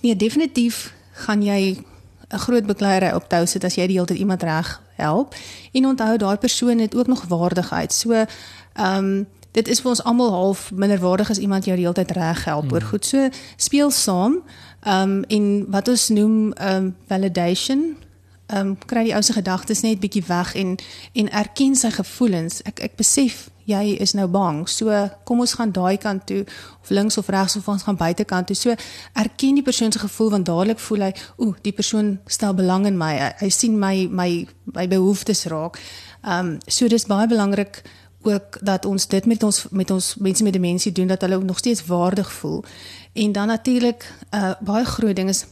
nee, 0.00 0.16
definitief 0.16 0.94
gaan 1.12 1.42
jy 1.42 1.84
'n 2.32 2.38
groot 2.38 2.66
bekleierery 2.66 3.14
op 3.14 3.28
tou 3.28 3.46
sit 3.46 3.64
as 3.64 3.74
jy 3.74 3.86
die 3.86 3.94
hele 3.96 4.06
tyd 4.06 4.18
iemand 4.18 4.42
reg 4.42 4.80
help. 4.96 5.34
En 5.72 5.86
onthou 5.86 6.16
daai 6.16 6.36
persoon 6.36 6.78
het 6.78 6.94
ook 6.94 7.06
nog 7.06 7.24
waardigheid. 7.28 7.92
So 7.92 8.12
ehm 8.12 8.96
um, 8.96 9.26
dit 9.52 9.68
is 9.68 9.80
vir 9.80 9.90
ons 9.90 10.02
almal 10.02 10.30
half 10.30 10.70
minderwaardig 10.72 11.30
as 11.30 11.38
iemand 11.38 11.64
jou 11.64 11.76
die 11.76 11.84
hele 11.84 11.94
tyd 11.94 12.10
reg 12.10 12.44
help 12.44 12.62
hmm. 12.62 12.72
oor 12.72 12.82
goed. 12.82 13.06
So 13.06 13.28
speel 13.56 13.90
saam. 13.90 14.38
Ehm 14.82 15.10
um, 15.10 15.24
en 15.28 15.64
wat 15.68 15.88
ons 15.88 16.08
noem 16.08 16.52
ehm 16.52 16.76
um, 16.76 16.96
validation 17.06 17.96
ehm 18.52 18.66
um, 18.66 18.76
kry 18.86 19.06
die 19.08 19.14
ou 19.16 19.22
se 19.22 19.32
gedagtes 19.32 19.80
net 19.80 20.00
bietjie 20.00 20.24
weg 20.28 20.54
en 20.54 20.76
en 21.12 21.30
erken 21.30 21.76
sy 21.76 21.90
gevoelens. 21.90 22.60
Ek 22.68 22.82
ek 22.84 22.96
besef 23.00 23.48
jy 23.64 23.96
is 24.02 24.12
nou 24.12 24.26
bang. 24.28 24.68
So 24.68 24.92
kom 25.24 25.40
ons 25.40 25.54
gaan 25.54 25.72
daai 25.72 25.96
kant 26.02 26.26
toe 26.26 26.42
of 26.82 26.90
links 26.90 27.16
of 27.18 27.30
regs 27.32 27.56
of 27.56 27.68
ons 27.68 27.82
gaan 27.86 27.96
buitekant 27.96 28.46
toe. 28.46 28.56
So 28.56 28.74
erken 29.12 29.54
die 29.54 29.64
persoon 29.64 29.92
se 29.92 30.02
gevoel 30.02 30.30
want 30.30 30.46
dadelik 30.46 30.82
voel 30.82 31.06
hy, 31.08 31.12
ooh, 31.36 31.54
die 31.62 31.72
persoon 31.72 32.18
stel 32.26 32.54
belang 32.54 32.86
in 32.86 32.98
my. 32.98 33.12
Hy, 33.18 33.30
hy 33.44 33.50
sien 33.54 33.78
my 33.78 34.08
my 34.10 34.30
my 34.74 34.88
behoeftes 34.88 35.46
raak. 35.52 35.80
Ehm 36.22 36.54
um, 36.54 36.58
so 36.66 36.88
dis 36.88 37.06
baie 37.06 37.28
belangrik 37.28 37.82
ook 38.22 38.58
dat 38.60 38.84
ons 38.86 39.06
dit 39.06 39.26
met 39.26 39.42
ons 39.42 39.66
met 39.70 39.90
ons 39.90 40.14
mense 40.14 40.42
met 40.42 40.52
demensie 40.52 40.92
doen 40.92 41.06
dat 41.06 41.20
hulle 41.20 41.40
nog 41.42 41.58
steeds 41.58 41.86
waardig 41.86 42.32
voel. 42.32 42.62
En 43.12 43.32
dan 43.32 43.46
natuurlik 43.46 44.04
'n 44.30 44.36
uh, 44.36 44.52
baie 44.60 44.84
groot 44.84 45.16
ding 45.16 45.28
is 45.28 45.44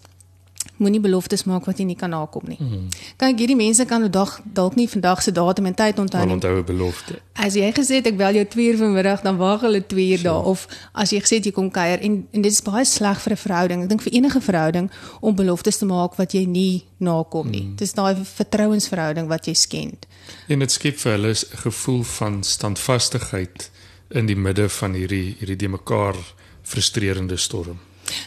moenie 0.81 1.01
beloftes 1.01 1.45
maak 1.49 1.67
wat 1.69 1.79
jy 1.81 1.87
nie 1.91 1.97
kan 1.99 2.11
nakom 2.11 2.47
nie. 2.49 2.59
Mm. 2.61 2.89
Kyk, 3.21 3.39
hierdie 3.43 3.57
mense 3.59 3.85
kan 3.89 4.07
dalk 4.13 4.39
dalk 4.45 4.77
nie 4.79 4.89
vandag 4.89 5.23
se 5.23 5.33
datum 5.37 5.69
en 5.71 5.77
tyd 5.77 5.99
onthou 6.03 6.25
nie. 6.25 6.37
Onthou 6.39 6.57
'n 6.59 6.65
belofte. 6.65 7.21
As 7.35 7.55
jy 7.55 7.71
gesê 7.73 8.01
het 8.01 8.07
ek 8.07 8.17
bel 8.17 8.35
jou 8.35 8.45
2 8.45 8.73
uur 8.73 8.79
vanmiddag, 8.79 9.23
dan 9.23 9.37
wag 9.37 9.61
hulle 9.61 9.87
2 9.87 10.13
uur 10.13 10.23
daar 10.23 10.45
of 10.45 10.67
as 10.93 11.11
jy 11.11 11.21
gesê 11.21 11.35
het 11.41 11.45
jy 11.45 11.53
kom 11.53 11.71
kuier 11.71 12.01
en 12.01 12.27
en 12.31 12.43
dit 12.43 12.53
is 12.53 12.63
baie 12.63 12.85
sleg 12.85 13.21
vir 13.21 13.33
'n 13.33 13.37
verhouding. 13.37 13.83
Ek 13.83 13.89
dink 13.89 14.03
vir 14.03 14.13
enige 14.13 14.41
verhouding 14.41 14.91
om 15.21 15.35
beloftes 15.35 15.79
te 15.79 15.85
maak 15.85 16.17
wat 16.17 16.33
jy 16.33 16.45
nie 16.45 16.85
nakom 16.99 17.51
nie. 17.51 17.63
Mm. 17.63 17.77
Dis 17.77 17.93
daai 17.93 18.17
vertrouensverhouding 18.25 19.29
wat 19.29 19.47
jy 19.47 19.55
skend. 19.55 20.07
En 20.49 20.59
dit 20.59 20.73
skep 20.73 20.99
vir 20.99 21.13
hulle 21.13 21.31
'n 21.31 21.57
gevoel 21.57 22.03
van 22.03 22.43
standvastigheid 22.43 23.71
in 24.11 24.27
die 24.27 24.37
midde 24.37 24.69
van 24.69 24.95
hierdie 24.95 25.37
hierdie 25.39 25.57
de 25.57 25.69
mekaar 25.69 26.17
frustrerende 26.63 27.37
storm. 27.37 27.79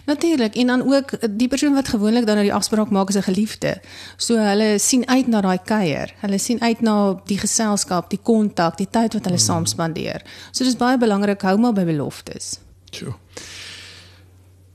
Natuurlik 0.05 0.55
en 0.55 0.67
dan 0.67 0.93
ook 0.93 1.15
die 1.29 1.47
persoon 1.47 1.73
wat 1.73 1.87
gewoonlik 1.87 2.25
dan 2.25 2.35
nou 2.35 2.47
die 2.47 2.53
afspraak 2.53 2.89
maak 2.89 3.09
is 3.09 3.15
'n 3.15 3.21
geliefde. 3.21 3.81
So 4.17 4.37
hulle 4.37 4.79
sien 4.79 5.07
uit 5.07 5.27
na 5.27 5.41
daai 5.41 5.59
kuier. 5.65 6.13
Hulle 6.19 6.37
sien 6.37 6.61
uit 6.61 6.81
na 6.81 7.21
die 7.25 7.37
geselskap, 7.37 8.09
die 8.09 8.19
kontak, 8.23 8.77
die 8.77 8.89
tyd 8.89 9.13
wat 9.13 9.23
hulle 9.23 9.39
mm. 9.39 9.47
saam 9.49 9.65
spandeer. 9.65 10.21
So 10.51 10.63
dis 10.63 10.75
baie 10.75 10.97
belangrik 10.97 11.41
hou 11.41 11.57
maar 11.57 11.73
by 11.73 11.85
beloftes. 11.85 12.59
Sjoe. 12.91 13.13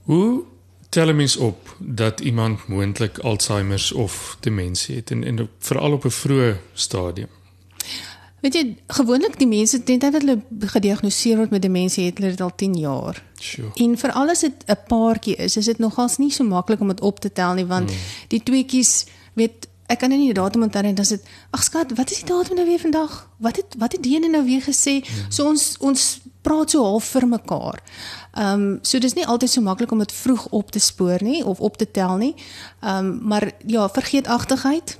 Hoe 0.02 0.44
tel 0.88 1.14
mens 1.14 1.36
op 1.36 1.76
dat 1.78 2.20
iemand 2.20 2.66
moontlik 2.68 3.18
Alzheimer 3.18 3.90
of 3.94 4.36
demensie 4.40 4.96
het 4.96 5.10
en, 5.10 5.24
en 5.24 5.48
veral 5.58 5.92
op 5.92 6.04
'n 6.04 6.10
vroeë 6.10 6.56
stadium? 6.72 7.28
Weet 8.40 8.54
jy, 8.54 8.76
gewoonlik 8.86 9.38
die 9.38 9.46
mense 9.50 9.82
teen 9.82 9.98
tyd 9.98 10.12
dat 10.12 10.22
hulle 10.22 10.68
gediagnoseer 10.70 11.36
word 11.36 11.50
met 11.50 11.62
demensie 11.62 12.04
het 12.04 12.18
hulle 12.18 12.30
dit 12.30 12.40
al 12.40 12.54
10 12.54 12.74
jaar. 12.78 13.22
Sure. 13.40 13.70
En 13.74 13.96
vir 13.98 14.12
alles 14.12 14.40
dit 14.40 14.64
'n 14.66 14.76
paartjie 14.88 15.36
is, 15.36 15.56
is 15.56 15.64
dit 15.64 15.78
nogals 15.78 16.18
nie 16.18 16.30
so 16.30 16.44
maklik 16.44 16.80
om 16.80 16.88
dit 16.88 17.00
op 17.00 17.20
te 17.20 17.32
tel 17.32 17.54
nie 17.54 17.66
want 17.66 17.90
mm. 17.90 17.96
die 18.28 18.42
tweetjies 18.42 19.06
weet 19.34 19.68
ek 19.88 19.98
kan 19.98 20.12
nie 20.12 20.28
die 20.28 20.36
datum 20.36 20.62
onthou 20.66 20.84
en 20.84 20.94
dan 20.94 21.06
sê 21.08 21.16
ag 21.56 21.62
skat, 21.64 21.94
wat 21.96 22.10
is 22.12 22.20
die 22.20 22.28
datum 22.28 22.56
nou 22.56 22.66
weer 22.68 22.80
vandag? 22.80 23.28
Wat 23.38 23.56
het 23.56 23.74
wat 23.80 23.92
het 23.96 24.02
Dene 24.02 24.28
nou 24.28 24.44
weer 24.44 24.62
gesê? 24.62 25.00
Mm. 25.00 25.32
So 25.32 25.48
ons 25.48 25.76
ons 25.80 26.20
praat 26.44 26.70
so 26.70 26.84
half 26.84 27.08
vir 27.14 27.26
mekaar. 27.28 27.80
Ehm 28.34 28.52
um, 28.52 28.78
so 28.82 28.98
dis 28.98 29.16
nie 29.16 29.26
altyd 29.26 29.50
so 29.50 29.64
maklik 29.64 29.92
om 29.92 29.98
dit 30.04 30.12
vroeg 30.12 30.46
op 30.50 30.70
te 30.70 30.78
spoor 30.78 31.24
nie 31.24 31.44
of 31.44 31.60
op 31.60 31.76
te 31.76 31.90
tel 31.90 32.16
nie. 32.16 32.34
Ehm 32.80 33.06
um, 33.06 33.18
maar 33.32 33.52
ja, 33.66 33.88
vergeetachtigheid 33.88 34.98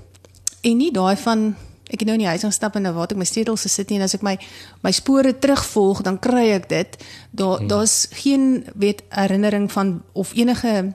en 0.61 0.77
nie 0.77 0.93
daai 0.93 1.17
van 1.17 1.55
ek 1.89 2.01
het 2.03 2.07
nou 2.09 2.17
in 2.19 2.25
die 2.25 2.31
huis 2.31 2.45
gaan 2.45 2.55
stap 2.55 2.77
en 2.77 2.87
nou 2.87 2.95
waar 2.97 3.11
ek 3.11 3.19
my 3.19 3.27
sleutels 3.29 3.67
gesit 3.67 3.91
en 3.95 4.05
as 4.07 4.15
ek 4.19 4.25
my 4.27 4.37
my 4.85 4.93
spore 4.93 5.33
terugvolg 5.39 6.03
dan 6.07 6.19
kry 6.23 6.49
ek 6.57 6.69
dit. 6.69 6.97
Daar 7.31 7.59
hmm. 7.59 7.69
daar's 7.69 8.07
geen 8.23 8.67
weet 8.75 9.03
herinnering 9.09 9.71
van 9.73 10.03
of 10.13 10.35
enige 10.35 10.93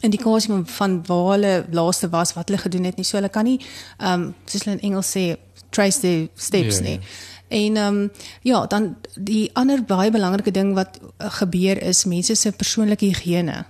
indikasie 0.00 0.48
van, 0.48 0.66
van 0.66 1.02
waar 1.06 1.32
hulle 1.34 1.64
laaste 1.70 2.08
was, 2.08 2.32
wat 2.32 2.48
hulle 2.48 2.60
gedoen 2.60 2.88
het 2.88 2.96
nie. 2.96 3.04
So 3.04 3.20
hulle 3.20 3.32
kan 3.32 3.44
nie 3.44 3.58
ehm 3.98 4.12
um, 4.12 4.30
soos 4.46 4.64
hulle 4.64 4.78
in 4.78 4.86
Engels 4.90 5.12
sê 5.16 5.36
trace 5.70 6.00
the 6.00 6.28
steps 6.34 6.80
yeah, 6.80 6.86
nie. 6.86 6.98
Yeah. 7.00 7.28
En 7.50 7.76
ehm 7.76 7.94
um, 7.94 8.10
ja, 8.42 8.66
dan 8.66 8.96
die 9.14 9.50
ander 9.52 9.84
baie 9.84 10.10
belangrike 10.10 10.50
ding 10.50 10.74
wat 10.74 11.00
uh, 11.00 11.30
gebeur 11.40 11.82
is 11.82 12.04
mense 12.04 12.34
se 12.34 12.52
persoonlike 12.52 13.04
higiëne 13.04 13.64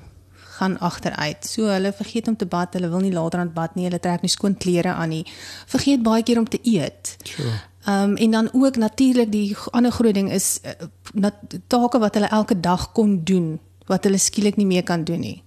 gaan 0.61 0.77
agteruit. 0.79 1.47
So 1.47 1.71
hulle 1.73 1.93
vergeet 1.97 2.29
om 2.29 2.37
te 2.37 2.47
bad, 2.47 2.77
hulle 2.77 2.91
wil 2.93 3.03
nie 3.05 3.13
later 3.13 3.41
aan 3.41 3.53
bad 3.57 3.75
nie, 3.79 3.87
hulle 3.89 4.01
trek 4.03 4.25
nie 4.25 4.33
skoon 4.33 4.57
klere 4.61 4.93
aan 4.93 5.15
nie. 5.15 5.25
Vergeet 5.71 6.05
baie 6.07 6.23
keer 6.27 6.39
om 6.39 6.49
te 6.49 6.61
eet. 6.63 7.17
Sure. 7.25 7.57
Ehm 7.89 8.11
um, 8.11 8.17
en 8.17 8.31
dan 8.31 8.49
ook 8.53 8.77
natuurlik 8.77 9.33
die 9.33 9.57
ander 9.71 9.93
groot 9.93 10.15
ding 10.15 10.29
is 10.33 10.61
uh, 10.65 11.31
take 11.67 11.99
wat 11.99 12.15
hulle 12.15 12.29
elke 12.29 12.61
dag 12.61 12.93
kon 12.93 13.23
doen 13.25 13.55
wat 13.89 14.05
hulle 14.05 14.19
skielik 14.19 14.57
nie 14.61 14.69
meer 14.69 14.85
kan 14.85 15.05
doen 15.05 15.21
nie. 15.21 15.39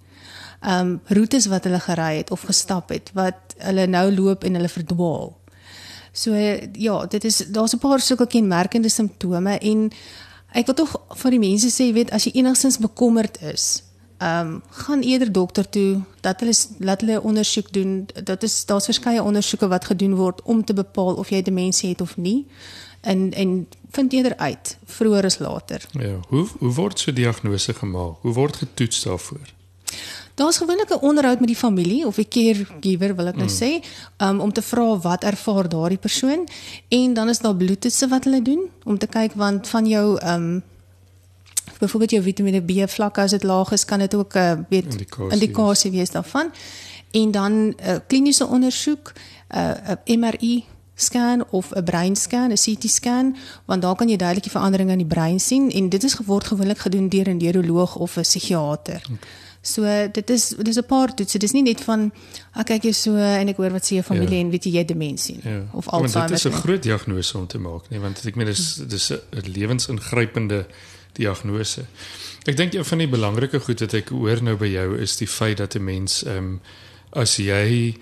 Ehm 0.61 0.79
um, 0.79 0.99
roetes 1.07 1.45
wat 1.51 1.63
hulle 1.69 1.79
gery 1.79 2.17
het 2.17 2.31
of 2.31 2.41
gestap 2.49 2.89
het 2.89 3.11
wat 3.13 3.55
hulle 3.57 3.85
nou 3.87 4.07
loop 4.15 4.43
en 4.43 4.57
hulle 4.57 4.69
verdwaal. 4.69 5.33
So 6.13 6.33
ja, 6.73 7.05
dit 7.05 7.23
is 7.23 7.37
daar's 7.37 7.73
'n 7.73 7.79
paar 7.79 7.99
sulke 7.99 8.27
kenmerkende 8.27 8.89
simptome 8.89 9.57
en 9.57 9.91
ek 10.53 10.65
wil 10.65 10.75
tog 10.75 11.01
vir 11.09 11.31
die 11.31 11.39
mense 11.39 11.69
sê, 11.69 11.93
weet 11.93 12.11
as 12.11 12.23
jy 12.23 12.31
enigstens 12.33 12.77
bekommerd 12.77 13.41
is, 13.41 13.83
ehm 14.23 14.47
um, 14.47 14.61
gaan 14.69 15.01
eerder 15.01 15.31
dokter 15.31 15.69
toe 15.69 16.01
dat 16.21 16.39
hulle 16.39 16.53
laat 16.77 17.01
hulle 17.01 17.21
ondersoek 17.21 17.73
doen. 17.73 18.05
Dit 18.23 18.43
is 18.43 18.65
daar's 18.65 18.85
verskeie 18.85 19.23
ondersoeke 19.23 19.67
wat 19.67 19.85
gedoen 19.85 20.15
word 20.15 20.41
om 20.41 20.63
te 20.65 20.73
bepaal 20.73 21.15
of 21.15 21.29
jy 21.29 21.41
demensie 21.41 21.89
het 21.89 22.01
of 22.01 22.17
nie. 22.17 22.45
En 23.01 23.33
en 23.33 23.67
vind 23.91 24.13
eerder 24.13 24.37
uit 24.37 24.77
vroeër 24.85 25.23
as 25.23 25.37
later. 25.37 25.85
Ja, 25.91 26.19
hoe 26.27 26.47
hoe 26.59 26.73
word 26.73 26.99
so 26.99 27.13
diagnose 27.13 27.73
gemaak? 27.73 28.15
Hoe 28.21 28.33
word 28.33 28.55
getoets 28.55 29.03
daarvoor? 29.03 29.51
Daar's 30.33 30.57
gewoonlik 30.57 30.89
'n 30.89 31.05
onderhoud 31.05 31.39
met 31.39 31.47
die 31.47 31.57
familie 31.65 32.05
of 32.05 32.17
'n 32.17 32.27
caregiver 32.29 33.15
wil 33.15 33.27
ek 33.27 33.35
nou 33.35 33.49
mm. 33.49 33.57
sê, 33.61 33.85
um, 34.17 34.39
om 34.39 34.53
te 34.53 34.61
vra 34.61 34.97
wat 34.97 35.23
ervaar 35.23 35.69
daardie 35.69 35.97
persoon 35.97 36.47
en 36.87 37.13
dan 37.13 37.29
is 37.29 37.39
daar 37.39 37.55
bloedtoetse 37.55 38.07
wat 38.07 38.23
hulle 38.23 38.41
doen 38.41 38.69
om 38.83 38.97
te 38.97 39.07
kyk 39.07 39.33
want 39.33 39.67
van 39.67 39.87
jou 39.87 40.17
ehm 40.17 40.43
um, 40.43 40.63
byvoorbeeld 41.79 42.11
jou 42.11 42.23
Vitamiene 42.23 42.61
B 42.61 42.89
vlakke 42.89 43.21
as 43.21 43.31
dit 43.31 43.43
laag 43.43 43.71
is, 43.71 43.85
kan 43.85 43.99
dit 43.99 44.15
ook 44.15 44.33
'n 44.33 44.37
uh, 44.37 44.51
eh, 44.51 44.59
weet 44.69 44.85
indikasie, 44.85 45.31
indikasie 45.31 45.91
wees 45.91 46.11
daarvan. 46.11 46.51
En 47.11 47.31
dan 47.31 47.51
'n 47.51 47.75
uh, 47.85 47.95
kliniese 48.07 48.47
ondersoek, 48.47 49.13
'n 49.49 49.57
uh, 50.05 50.17
MRI 50.17 50.65
scan 50.95 51.45
of 51.49 51.71
'n 51.71 51.83
breinscan, 51.83 52.51
'n 52.51 52.57
CT 52.57 52.89
scan, 52.89 53.35
want 53.65 53.81
daar 53.81 53.95
kan 53.95 54.09
jy 54.09 54.15
duidelik 54.15 54.43
die 54.43 54.51
veranderinge 54.51 54.91
in 54.91 54.97
die 54.97 55.07
brein 55.07 55.39
sien 55.39 55.71
en 55.71 55.89
dit 55.89 56.03
is 56.03 56.13
geword 56.13 56.43
gewoonlik 56.43 56.77
gedoen 56.77 57.09
deur 57.09 57.29
'n 57.29 57.37
neuroloog 57.37 57.95
of 57.95 58.15
'n 58.17 58.21
psigiater. 58.21 59.01
Okay. 59.03 59.17
So 59.63 59.87
dit 60.11 60.29
is 60.29 60.47
dis 60.57 60.77
'n 60.77 60.85
paar 60.85 61.13
toetse. 61.13 61.37
Dis 61.37 61.51
nie 61.51 61.61
net 61.61 61.81
van 61.81 62.11
ek 62.53 62.65
kyk 62.65 62.83
jy 62.83 62.91
so 62.91 63.15
en 63.15 63.47
ek 63.47 63.57
hoor 63.57 63.71
wat 63.71 63.85
sê 63.85 63.95
jou 63.95 64.03
familie 64.03 64.35
ja. 64.37 64.43
en 64.43 64.49
weet 64.49 64.63
jy 64.63 64.71
jy 64.71 64.85
demensie 64.85 65.39
ja. 65.43 65.63
of 65.71 65.87
Alzheimer. 65.87 66.29
Dit 66.29 66.45
is 66.45 66.51
'n 66.51 66.61
groot 66.61 66.83
diagnose 66.83 67.37
om 67.37 67.47
te 67.47 67.57
maak, 67.57 67.89
nee, 67.89 67.99
want 67.99 68.25
ek 68.25 68.35
meen 68.35 68.45
dis 68.45 68.75
dis 68.75 69.11
'n 69.11 69.21
lewensingrypende 69.31 70.67
diagnose. 71.13 71.85
Ek 72.45 72.57
dink 72.57 72.73
een 72.73 72.85
van 72.85 72.97
die 72.97 73.07
belangrike 73.07 73.59
goed 73.59 73.79
wat 73.79 73.93
ek 73.93 74.09
hoor 74.09 74.43
nou 74.43 74.55
by 74.59 74.67
jou 74.67 74.97
is 74.99 75.17
die 75.17 75.27
feit 75.27 75.57
dat 75.57 75.75
'n 75.75 75.83
mens 75.83 76.23
ehm 76.23 76.37
um, 76.37 76.61
as 77.13 77.37
jy 77.37 77.95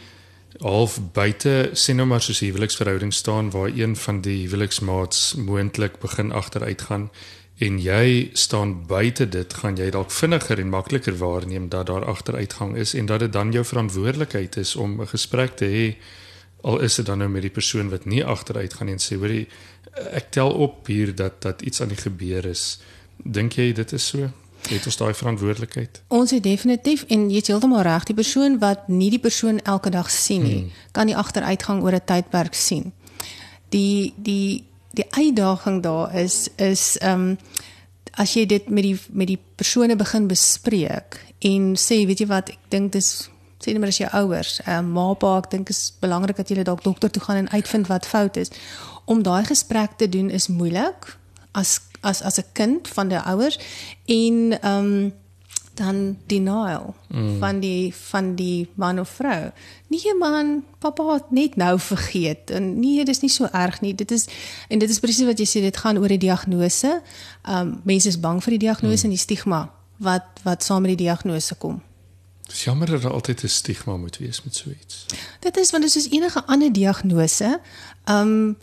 half 0.60 1.00
buite 1.13 1.70
sien 1.74 1.96
nou 1.96 2.08
maar 2.08 2.22
soos 2.22 2.39
huweliksverhouding 2.39 3.13
staan 3.13 3.51
waar 3.51 3.72
een 3.75 3.96
van 3.96 4.22
die 4.22 4.41
huweliksmaats 4.44 5.34
moontlik 5.36 6.00
begin 6.00 6.32
agteruit 6.32 6.82
gaan 6.82 7.10
en 7.58 7.77
jy 7.80 8.30
staan 8.34 8.88
buite 8.88 9.27
dit 9.30 9.53
gaan 9.53 9.77
jy 9.77 9.89
dalk 9.94 10.12
vinniger 10.12 10.60
en 10.60 10.70
makliker 10.70 11.18
waarneem 11.18 11.70
dat 11.70 11.88
daar 11.88 12.06
agteruitgang 12.06 12.75
is 12.75 12.94
en 12.94 13.06
dat 13.06 13.20
dit 13.20 13.34
dan 13.34 13.51
jou 13.51 13.65
verantwoordelikheid 13.65 14.58
is 14.58 14.75
om 14.75 15.01
'n 15.01 15.08
gesprek 15.08 15.56
te 15.56 15.65
hê 15.65 15.96
al 16.62 16.80
is 16.80 16.96
dit 16.96 17.06
dan 17.06 17.18
nou 17.18 17.30
met 17.30 17.41
die 17.41 17.53
persoon 17.53 17.89
wat 17.89 18.06
nie 18.06 18.25
agteruit 18.25 18.74
gaan 18.74 18.88
en 18.88 19.00
sê 19.00 19.15
hoorie 19.15 19.48
ek 20.12 20.32
tel 20.32 20.51
op 20.51 20.88
hier 20.88 21.15
dat 21.15 21.41
dat 21.41 21.62
iets 21.62 21.82
aan 21.82 21.94
die 21.94 22.03
gebeur 22.03 22.46
is 22.46 22.80
Dink 23.24 23.54
jy 23.54 23.72
dit 23.74 23.92
is 23.92 24.08
so? 24.08 24.30
Het 24.70 24.86
ons 24.86 24.98
daai 24.98 25.13
verantwoordelikheid? 25.18 26.01
Ons 26.13 26.32
het 26.32 26.44
definitief 26.44 27.04
en 27.10 27.30
jy 27.30 27.42
het 27.42 27.50
heeltemal 27.50 27.82
reg, 27.82 28.06
die 28.06 28.16
persoon 28.16 28.60
wat 28.62 28.88
nie 28.88 29.10
die 29.10 29.20
persoon 29.20 29.60
elke 29.66 29.90
dag 29.90 30.12
sien 30.12 30.44
nie, 30.46 30.60
hmm. 30.60 30.72
kan 30.92 31.10
die 31.10 31.18
agteruitgang 31.18 31.82
oor 31.84 31.98
'n 31.98 32.06
tydperk 32.06 32.54
sien. 32.54 32.92
Die 33.70 34.13
die 34.18 34.63
die 34.92 35.06
uitdaging 35.10 35.82
daar 35.84 36.16
is 36.16 36.50
is 36.56 36.98
ehm 36.98 37.32
um, 37.32 37.38
as 38.12 38.34
jy 38.34 38.46
dit 38.46 38.70
met 38.70 38.84
die 38.84 39.00
met 39.10 39.28
die 39.28 39.40
persone 39.56 39.96
begin 39.96 40.28
bespreek 40.28 41.20
en 41.40 41.75
sê 41.75 42.06
weet 42.06 42.20
jy 42.20 42.28
wat 42.28 42.50
ek 42.50 42.60
dink 42.70 42.92
dis 42.92 43.30
sê 43.62 43.72
net 43.72 43.80
maar 43.80 43.94
as 43.94 44.01
jou 44.01 44.10
ouers, 44.12 44.60
ehm 44.66 44.86
uh, 44.86 44.94
ma 44.94 45.13
pa, 45.13 45.38
ek 45.38 45.51
dink 45.51 45.70
is 45.70 45.94
belangrik 46.01 46.38
dat 46.38 46.50
jy 46.50 46.63
dalk 46.63 46.84
dokter 46.84 47.12
toe 47.12 47.22
gaan 47.22 47.46
en 47.46 47.50
uitvind 47.50 47.88
wat 47.88 48.06
fout 48.06 48.38
is. 48.38 48.51
Om 49.06 49.24
daai 49.24 49.46
gesprek 49.46 49.98
te 49.98 50.10
doen 50.10 50.30
is 50.30 50.48
moeilik 50.48 51.18
as 51.51 51.80
as 52.01 52.22
as 52.22 52.38
'n 52.38 52.51
kind 52.53 52.88
van 52.88 53.08
die 53.08 53.17
ouers 53.17 53.60
en 54.05 54.62
ehm 54.62 54.86
um, 54.86 55.13
dan 55.74 56.17
denial 56.27 56.96
mm. 57.08 57.39
van 57.39 57.60
die 57.60 57.96
van 57.96 58.36
die 58.36 58.70
man 58.74 59.00
of 59.00 59.10
vrou. 59.10 59.51
Nee 59.88 60.15
man, 60.20 60.63
pappa 60.79 61.13
het 61.13 61.31
net 61.31 61.55
nou 61.55 61.79
vergeet 61.79 62.50
en 62.50 62.79
nee, 62.79 63.05
dis 63.05 63.22
nie 63.22 63.29
so 63.29 63.48
erg 63.51 63.81
nie. 63.81 63.96
Dit 63.96 64.12
is 64.12 64.27
en 64.67 64.79
dit 64.79 64.89
is 64.89 65.00
presies 65.00 65.25
wat 65.25 65.39
jy 65.39 65.48
sê, 65.48 65.62
dit 65.63 65.77
gaan 65.77 65.98
oor 65.98 66.12
die 66.12 66.22
diagnose. 66.27 67.01
Ehm 67.43 67.67
um, 67.67 67.79
mense 67.84 68.08
is 68.08 68.20
bang 68.20 68.43
vir 68.43 68.58
die 68.58 68.65
diagnose 68.67 69.05
mm. 69.05 69.10
en 69.10 69.15
die 69.15 69.24
stigma 69.24 69.62
wat 69.98 70.43
wat 70.43 70.63
saam 70.63 70.81
met 70.81 70.98
die 70.98 71.05
diagnose 71.05 71.55
kom. 71.55 71.81
Dis 72.51 72.63
jammer 72.63 72.88
dat 72.88 73.01
daar 73.01 73.13
altyd 73.13 73.43
'n 73.43 73.48
stigma 73.48 73.98
moet 73.98 74.17
wees 74.17 74.43
met 74.43 74.55
so 74.55 74.70
iets. 74.70 75.05
Dit 75.39 75.58
is 75.58 75.72
want 75.72 75.84
dit 75.84 75.96
is 75.96 76.03
soos 76.03 76.12
enige 76.12 76.46
ander 76.46 76.74
diagnose. 76.74 77.60
Ehm 78.03 78.27
um, 78.27 78.58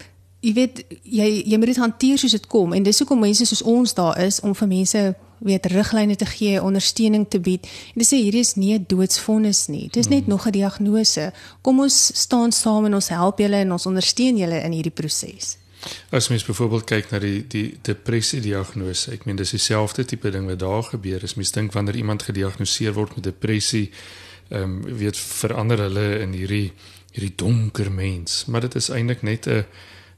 jy 0.49 0.55
weet 0.57 0.85
jy 1.05 1.29
jy 1.45 1.61
moet 1.61 1.73
dit 1.73 1.81
hanteer 1.83 2.21
soos 2.21 2.37
dit 2.37 2.47
kom 2.51 2.73
en 2.77 2.83
dis 2.87 3.01
hoekom 3.03 3.21
mense 3.21 3.47
soos 3.49 3.63
ons 3.63 3.95
daar 3.95 4.19
is 4.25 4.41
om 4.41 4.55
vir 4.57 4.71
mense 4.71 5.03
weet 5.39 5.67
riglyne 5.71 6.17
te 6.19 6.27
gee, 6.27 6.63
ondersteuning 6.63 7.29
te 7.31 7.39
bied. 7.41 7.67
En 7.95 8.03
dis 8.03 8.09
sê 8.11 8.19
hierdie 8.19 8.43
is 8.43 8.57
nie 8.57 8.75
'n 8.75 8.85
doodsvonnis 8.89 9.69
nie. 9.69 9.89
Dis 9.93 10.09
net 10.09 10.25
hmm. 10.25 10.29
nog 10.29 10.47
'n 10.47 10.51
diagnose. 10.51 11.33
Kom 11.63 11.81
ons 11.81 12.11
staan 12.15 12.53
saam 12.53 12.85
en 12.85 12.95
ons 12.95 13.09
help 13.09 13.39
julle 13.39 13.57
en 13.57 13.73
ons 13.73 13.87
ondersteun 13.87 14.37
julle 14.37 14.63
in 14.63 14.73
hierdie 14.73 14.91
proses. 14.95 15.57
As 16.11 16.29
mens 16.29 16.45
byvoorbeeld 16.45 16.85
kyk 16.85 17.11
na 17.11 17.19
die 17.19 17.47
die 17.47 17.79
depressie 17.83 18.41
diagnose, 18.41 19.13
ek 19.13 19.25
meen 19.25 19.37
dis 19.37 19.51
dieselfde 19.51 20.05
tipe 20.05 20.31
ding 20.31 20.47
wat 20.47 20.59
daar 20.59 20.83
gebeur. 20.83 21.23
As 21.23 21.35
mens 21.35 21.53
dink 21.53 21.73
wanneer 21.73 21.97
iemand 21.97 22.23
gediagnoseer 22.23 22.93
word 22.93 23.15
met 23.15 23.25
depressie, 23.25 23.91
ehm 24.49 24.63
um, 24.63 24.97
weet 24.97 25.17
verander 25.17 25.79
hulle 25.79 26.19
in 26.19 26.33
hierdie 26.33 26.73
hierdie 27.13 27.37
donker 27.37 27.93
mens, 27.93 28.45
maar 28.47 28.61
dit 28.61 28.75
is 28.75 28.89
eintlik 28.89 29.23
net 29.23 29.47
'n 29.47 29.65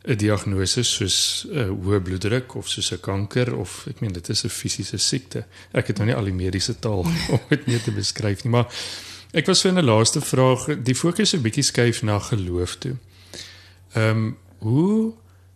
'n 0.03 0.17
diagnose 0.17 0.83
soos 0.83 1.47
'n 1.47 1.59
uh, 1.59 1.69
hoë 1.85 2.01
bloeddruk 2.01 2.55
of 2.55 2.69
soos 2.69 2.93
'n 2.93 3.01
kanker 3.01 3.57
of 3.57 3.87
ek 3.89 4.01
meen 4.01 4.13
dit 4.13 4.29
is 4.29 4.45
'n 4.45 4.49
fisiese 4.49 4.99
siekte. 4.99 5.45
Ek 5.73 5.87
het 5.87 5.97
nou 5.97 6.07
nie 6.07 6.17
al 6.17 6.25
die 6.25 6.33
mediese 6.33 6.79
taal 6.79 7.05
om 7.35 7.41
dit 7.49 7.67
meer 7.67 7.83
te 7.83 7.93
beskryf 7.93 8.45
nie, 8.45 8.51
maar 8.51 8.69
ek 9.33 9.47
was 9.47 9.61
vir 9.61 9.73
'n 9.73 9.85
laaste 9.85 10.21
vraag, 10.21 10.83
die 10.83 10.95
fokus 10.95 11.35
'n 11.35 11.43
bietjie 11.43 11.63
skuif 11.63 12.03
na 12.03 12.19
geloof 12.19 12.77
toe. 12.79 12.97
Ehm 13.95 14.17
um, 14.17 14.37
hoe 14.59 15.13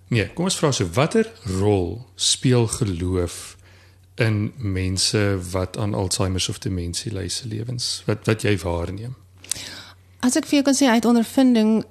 nee, 0.09 0.29
kom 0.35 0.45
ons 0.45 0.57
vra 0.57 0.73
so 0.73 0.87
watter 0.87 1.33
rol 1.45 2.07
speel 2.15 2.67
geloof 2.67 3.57
in 4.15 4.53
mense 4.57 5.39
wat 5.51 5.77
aan 5.77 5.95
Alzheimer 5.95 6.47
of 6.49 6.59
demensie 6.59 7.13
ly 7.13 7.29
se 7.29 7.49
lewens? 7.49 8.03
Wat 8.07 8.27
wat 8.27 8.43
jy 8.43 8.59
waarneem? 8.59 9.15
As 10.21 10.37
ek 10.37 10.47
vir 10.47 10.61
jou 10.61 10.63
kan 10.63 10.75
sê 10.75 10.87
uit 10.89 11.05
ondervinding 11.05 11.85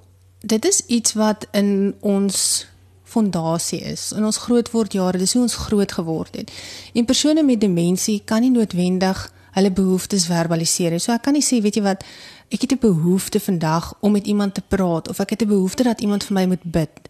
dit 0.44 0.66
is 0.66 0.82
iets 0.92 1.14
wat 1.14 1.48
in 1.52 1.96
ons 2.00 2.68
fondasie 3.04 3.80
is. 3.80 4.12
In 4.12 4.26
ons 4.26 4.42
grootwordjare, 4.44 5.22
dis 5.22 5.34
hoe 5.34 5.46
ons 5.46 5.62
groot 5.68 5.92
geword 5.92 6.36
het. 6.36 6.52
En 6.94 7.06
persone 7.06 7.44
met 7.44 7.62
demensie 7.62 8.22
kan 8.26 8.44
nie 8.44 8.52
noodwendig 8.52 9.22
hulle 9.54 9.72
behoeftes 9.72 10.26
verbaliseer 10.28 10.96
nie. 10.96 11.02
So 11.02 11.14
ek 11.14 11.24
kan 11.28 11.38
nie 11.38 11.46
sê, 11.46 11.62
weet 11.62 11.78
jy 11.78 11.86
wat, 11.86 12.04
ek 12.50 12.66
het 12.66 12.74
'n 12.74 12.82
behoefte 12.82 13.40
vandag 13.40 13.94
om 14.02 14.12
met 14.12 14.28
iemand 14.28 14.54
te 14.54 14.64
praat 14.68 15.10
of 15.10 15.20
ek 15.20 15.30
het 15.30 15.42
'n 15.44 15.54
behoefte 15.54 15.84
dat 15.84 16.02
iemand 16.02 16.24
vir 16.24 16.34
my 16.34 16.46
moet 16.46 16.64
bid. 16.64 17.10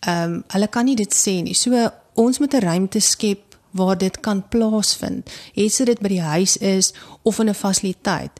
Ehm 0.00 0.32
um, 0.32 0.44
hulle 0.48 0.68
kan 0.68 0.84
nie 0.84 0.96
dit 0.96 1.14
sê 1.14 1.42
nie. 1.42 1.54
So 1.54 1.90
ons 2.14 2.38
moet 2.38 2.54
'n 2.54 2.60
ruimte 2.60 3.00
skep 3.00 3.56
waar 3.70 3.98
dit 3.98 4.20
kan 4.20 4.48
plaasvind. 4.48 5.30
Het 5.54 5.86
dit 5.86 6.00
by 6.00 6.08
die 6.08 6.22
huis 6.22 6.56
is 6.56 6.94
of 7.22 7.38
in 7.38 7.48
'n 7.48 7.54
fasiliteit. 7.54 8.30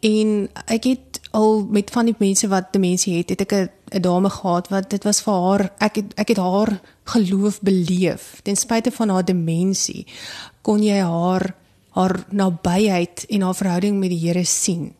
En 0.00 0.48
ek 0.66 0.84
het 0.84 1.07
al 1.30 1.66
met 1.70 1.90
van 1.90 2.04
die 2.04 2.14
mense 2.18 2.48
wat 2.48 2.72
demensie 2.72 3.16
het, 3.16 3.28
het 3.28 3.40
ek 3.40 3.52
'n 3.52 4.00
dame 4.00 4.30
gehad 4.30 4.68
wat 4.68 4.90
dit 4.90 5.04
was 5.04 5.20
vir 5.20 5.34
haar 5.34 5.72
ek 5.78 5.94
het 5.94 6.14
ek 6.14 6.28
het 6.28 6.38
haar 6.38 6.80
geloof 7.04 7.60
beleef 7.60 8.40
ten 8.42 8.56
spyte 8.56 8.90
van 8.90 9.08
haar 9.08 9.24
demensie 9.24 10.06
kon 10.62 10.82
jy 10.82 11.00
haar 11.00 11.54
haar 11.98 12.24
nabyheid 12.30 13.24
en 13.28 13.42
haar 13.42 13.54
verhouding 13.54 13.98
met 13.98 14.12
die 14.12 14.20
Here 14.26 14.44
sien. 14.44 14.94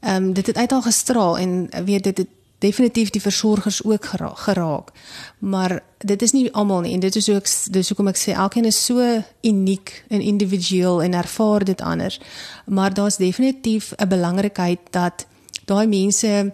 Ehm 0.00 0.24
um, 0.24 0.32
dit 0.32 0.46
het 0.46 0.56
uit 0.56 0.70
haar 0.70 0.82
gestraal 0.82 1.38
en 1.38 1.68
weet 1.84 2.04
dit 2.04 2.18
het 2.18 2.28
definitief 2.58 3.10
die 3.10 3.20
versorgers 3.20 3.84
ook 3.84 4.04
geraak, 4.04 4.38
geraak. 4.38 4.90
Maar 5.38 5.82
dit 5.98 6.22
is 6.22 6.32
nie 6.32 6.52
almal 6.52 6.80
nie 6.80 6.94
en 6.94 7.00
dit 7.00 7.16
is 7.16 7.28
ook 7.28 7.48
dis 7.70 7.88
hoekom 7.88 8.08
ek 8.12 8.20
sê 8.20 8.32
elkeen 8.32 8.64
is 8.64 8.84
so 8.84 9.02
uniek 9.42 10.04
en 10.08 10.20
individueel 10.20 11.02
en 11.02 11.14
ervaar 11.14 11.64
dit 11.64 11.80
anders. 11.80 12.20
Maar 12.66 12.94
daar's 12.94 13.16
definitief 13.16 13.92
'n 13.96 14.08
belangrikheid 14.08 14.78
dat 14.90 15.26
daai 15.64 15.86
mense 15.86 16.52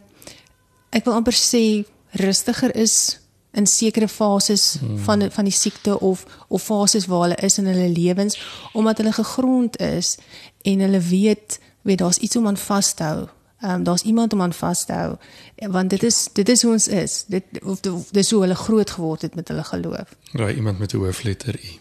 ek 0.90 1.04
wil 1.04 1.14
amper 1.14 1.36
sê 1.36 1.84
rustiger 2.12 2.74
is 2.76 3.20
in 3.52 3.66
sekere 3.66 4.08
fases 4.08 4.76
hmm. 4.80 4.98
van 4.98 5.30
van 5.30 5.44
die 5.44 5.54
siekte 5.54 5.98
of 6.00 6.24
of 6.48 6.62
fases 6.62 7.06
waar 7.06 7.26
hulle 7.26 7.40
is 7.42 7.58
in 7.58 7.66
hulle 7.66 7.88
lewens 7.88 8.38
omdat 8.72 8.98
hulle 8.98 9.12
gegrond 9.12 9.78
is 9.80 10.16
en 10.62 10.80
hulle 10.80 11.00
weet 11.00 11.58
weet 11.82 11.98
daar's 11.98 12.18
iets 12.18 12.36
om 12.36 12.46
aan 12.46 12.56
vas 12.56 12.94
te 12.94 13.02
hou. 13.02 13.28
Ehm 13.60 13.70
um, 13.70 13.82
daar's 13.84 14.02
iemand 14.02 14.32
om 14.32 14.42
aan 14.42 14.52
vas 14.52 14.84
te 14.84 14.92
hou 14.92 15.16
want 15.56 15.90
dit 15.90 16.02
is 16.02 16.28
dit 16.32 16.48
is 16.48 16.62
hoe 16.62 16.72
ons 16.72 16.88
is. 16.88 17.24
Dit 17.26 17.44
of 17.62 17.80
dis 18.10 18.30
hoe 18.30 18.40
hulle 18.40 18.54
groot 18.54 18.90
geword 18.90 19.22
het 19.22 19.34
met 19.34 19.48
hulle 19.48 19.64
geloof. 19.64 20.16
Raai 20.32 20.54
iemand 20.54 20.78
met 20.78 20.92
'n 20.92 20.96
hoofletter 20.96 21.54
U. 21.54 21.78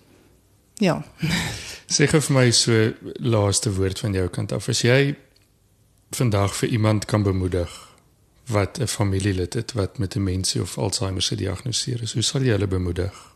Ja. 0.73 1.05
Sê 1.95 2.07
gou 2.07 2.21
vir 2.21 2.35
my 2.35 2.51
so 2.51 2.93
laaste 3.15 3.73
woord 3.73 3.99
van 3.99 4.13
jou 4.13 4.27
kant 4.27 4.51
af. 4.51 4.69
As 4.69 4.81
jy 4.81 5.15
vandag 6.11 6.55
vir 6.55 6.69
iemand 6.69 7.05
kan 7.05 7.23
bemoedig 7.23 7.89
wat 8.45 8.79
'n 8.79 8.87
familielid 8.87 9.53
het 9.53 9.73
wat 9.73 9.97
met 9.97 10.11
demensie 10.11 10.61
of 10.61 10.77
Alzheimer 10.77 11.21
se 11.21 11.35
diagnoseer 11.35 12.01
is. 12.01 12.13
Hoe 12.13 12.21
sal 12.21 12.41
jy 12.41 12.51
hulle 12.51 12.67
bemoedig? 12.67 13.35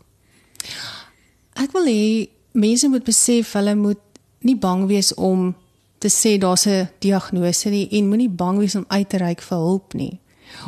Ek 1.54 1.72
wil 1.72 1.86
hê 1.86 2.30
mense 2.52 2.88
moet 2.88 3.04
besef 3.04 3.54
hulle 3.54 3.76
moet 3.76 4.00
nie 4.40 4.58
bang 4.58 4.88
wees 4.88 5.14
om 5.14 5.56
te 5.98 6.10
sê 6.10 6.38
daar's 6.38 6.66
'n 6.66 6.90
diagnose 7.00 7.70
nie 7.70 7.88
en 7.90 8.08
moenie 8.08 8.30
bang 8.30 8.58
wees 8.58 8.76
om 8.76 8.86
uit 8.88 9.10
te 9.10 9.18
reik 9.18 9.42
vir 9.42 9.58
hulp 9.58 9.94
nie. 9.94 10.20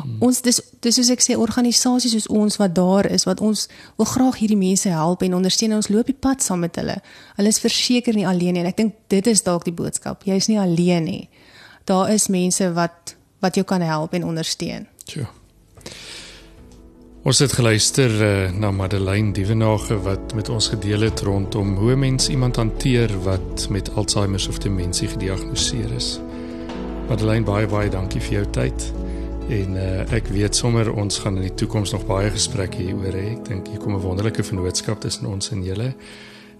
Hmm. 0.02 0.16
Ons 0.20 0.40
dis 0.40 0.60
dis 0.80 0.94
soos 0.94 1.10
ek 1.10 1.22
sê 1.22 1.36
organisasies 1.38 2.12
soos 2.12 2.26
ons 2.26 2.56
wat 2.56 2.74
daar 2.74 3.06
is 3.10 3.24
wat 3.24 3.40
ons 3.40 3.68
wil 3.96 4.06
graag 4.06 4.38
hierdie 4.38 4.56
mense 4.56 4.88
help 4.88 5.22
en 5.22 5.34
ondersteun 5.34 5.74
ons 5.74 5.88
loop 5.88 6.06
die 6.06 6.20
pad 6.20 6.42
saam 6.42 6.58
met 6.64 6.76
hulle. 6.76 6.96
Hulle 7.36 7.48
is 7.48 7.62
verseker 7.62 8.14
nie 8.14 8.26
alleen 8.26 8.52
nie 8.52 8.60
en 8.60 8.66
ek 8.66 8.76
dink 8.76 8.94
dit 9.08 9.26
is 9.26 9.42
dalk 9.42 9.64
die 9.64 9.76
boodskap. 9.76 10.24
Jy 10.24 10.34
is 10.34 10.48
nie 10.48 10.60
alleen 10.60 11.04
nie. 11.04 11.28
Daar 11.86 12.10
is 12.12 12.26
mense 12.26 12.72
wat 12.74 13.14
wat 13.38 13.54
jou 13.54 13.66
kan 13.66 13.80
help 13.80 14.12
en 14.12 14.24
ondersteun. 14.24 14.86
Ja. 15.04 15.28
Ons 17.26 17.38
het 17.38 17.52
geluister 17.52 18.10
uh, 18.22 18.50
na 18.50 18.70
Madeleine 18.70 19.32
Dievenage 19.32 19.98
wat 20.02 20.34
met 20.34 20.48
ons 20.48 20.68
gedeel 20.68 21.00
het 21.08 21.20
rondom 21.20 21.76
hoe 21.76 21.96
mens 21.96 22.28
iemand 22.28 22.56
hanteer 22.56 23.10
wat 23.22 23.68
met 23.70 23.90
Alzheimer 23.94 24.46
of 24.48 24.58
demensie 24.58 25.08
gediagnoseer 25.08 25.92
is. 25.94 26.16
Madeleine 27.08 27.46
baie 27.46 27.66
baie 27.66 27.90
dankie 27.90 28.22
vir 28.22 28.40
jou 28.40 28.44
tyd. 28.50 28.88
En 29.50 29.78
uh, 29.78 30.02
ek 30.14 30.32
weet 30.34 30.58
sommer 30.58 30.90
ons 30.90 31.18
gaan 31.22 31.38
in 31.38 31.46
die 31.46 31.54
toekoms 31.54 31.94
nog 31.94 32.06
baie 32.06 32.30
gesprekke 32.34 32.82
hieroor 32.82 33.14
hê. 33.14 33.28
Ek 33.36 33.44
dink 33.46 33.70
hier 33.70 33.82
kom 33.82 33.94
'n 33.94 34.02
wonderlike 34.02 34.42
vennootskap 34.42 35.00
tussen 35.06 35.26
ons 35.30 35.50
en 35.54 35.62
julle. 35.62 35.92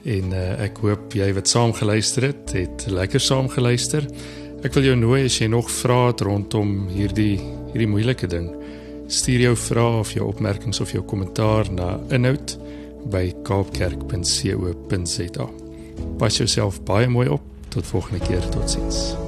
En 0.06 0.32
uh, 0.32 0.48
ek 0.62 0.78
hoop 0.86 1.14
jy 1.18 1.32
wat 1.34 1.50
saam 1.50 1.74
geluister 1.74 2.30
het, 2.30 2.52
het 2.54 2.86
lekker 2.86 3.20
saam 3.20 3.48
geluister. 3.50 4.06
Ek 4.66 4.74
wil 4.74 4.88
jou 4.88 4.96
nooi 4.98 5.28
as 5.28 5.36
jy 5.38 5.46
nog 5.46 5.68
vrae 5.70 6.08
het 6.08 6.24
rondom 6.26 6.88
hierdie 6.90 7.38
hierdie 7.70 7.86
moeilike 7.86 8.26
ding. 8.26 8.48
Stuur 9.06 9.44
jou 9.44 9.52
vrae 9.62 10.00
of 10.00 10.10
jou 10.16 10.26
opmerkings 10.26 10.82
of 10.82 10.90
jou 10.90 11.04
kommentaar 11.06 11.70
na 11.70 11.92
inhoud 12.16 12.56
by 13.12 13.30
kaapkerk.co.za. 13.46 15.46
Pas 16.18 16.40
jouself 16.40 16.82
baie 16.88 17.06
mooi 17.06 17.28
op. 17.36 17.46
Tot 17.70 17.86
volgende 17.92 18.26
keer. 18.26 18.42
Totsiens. 18.50 19.25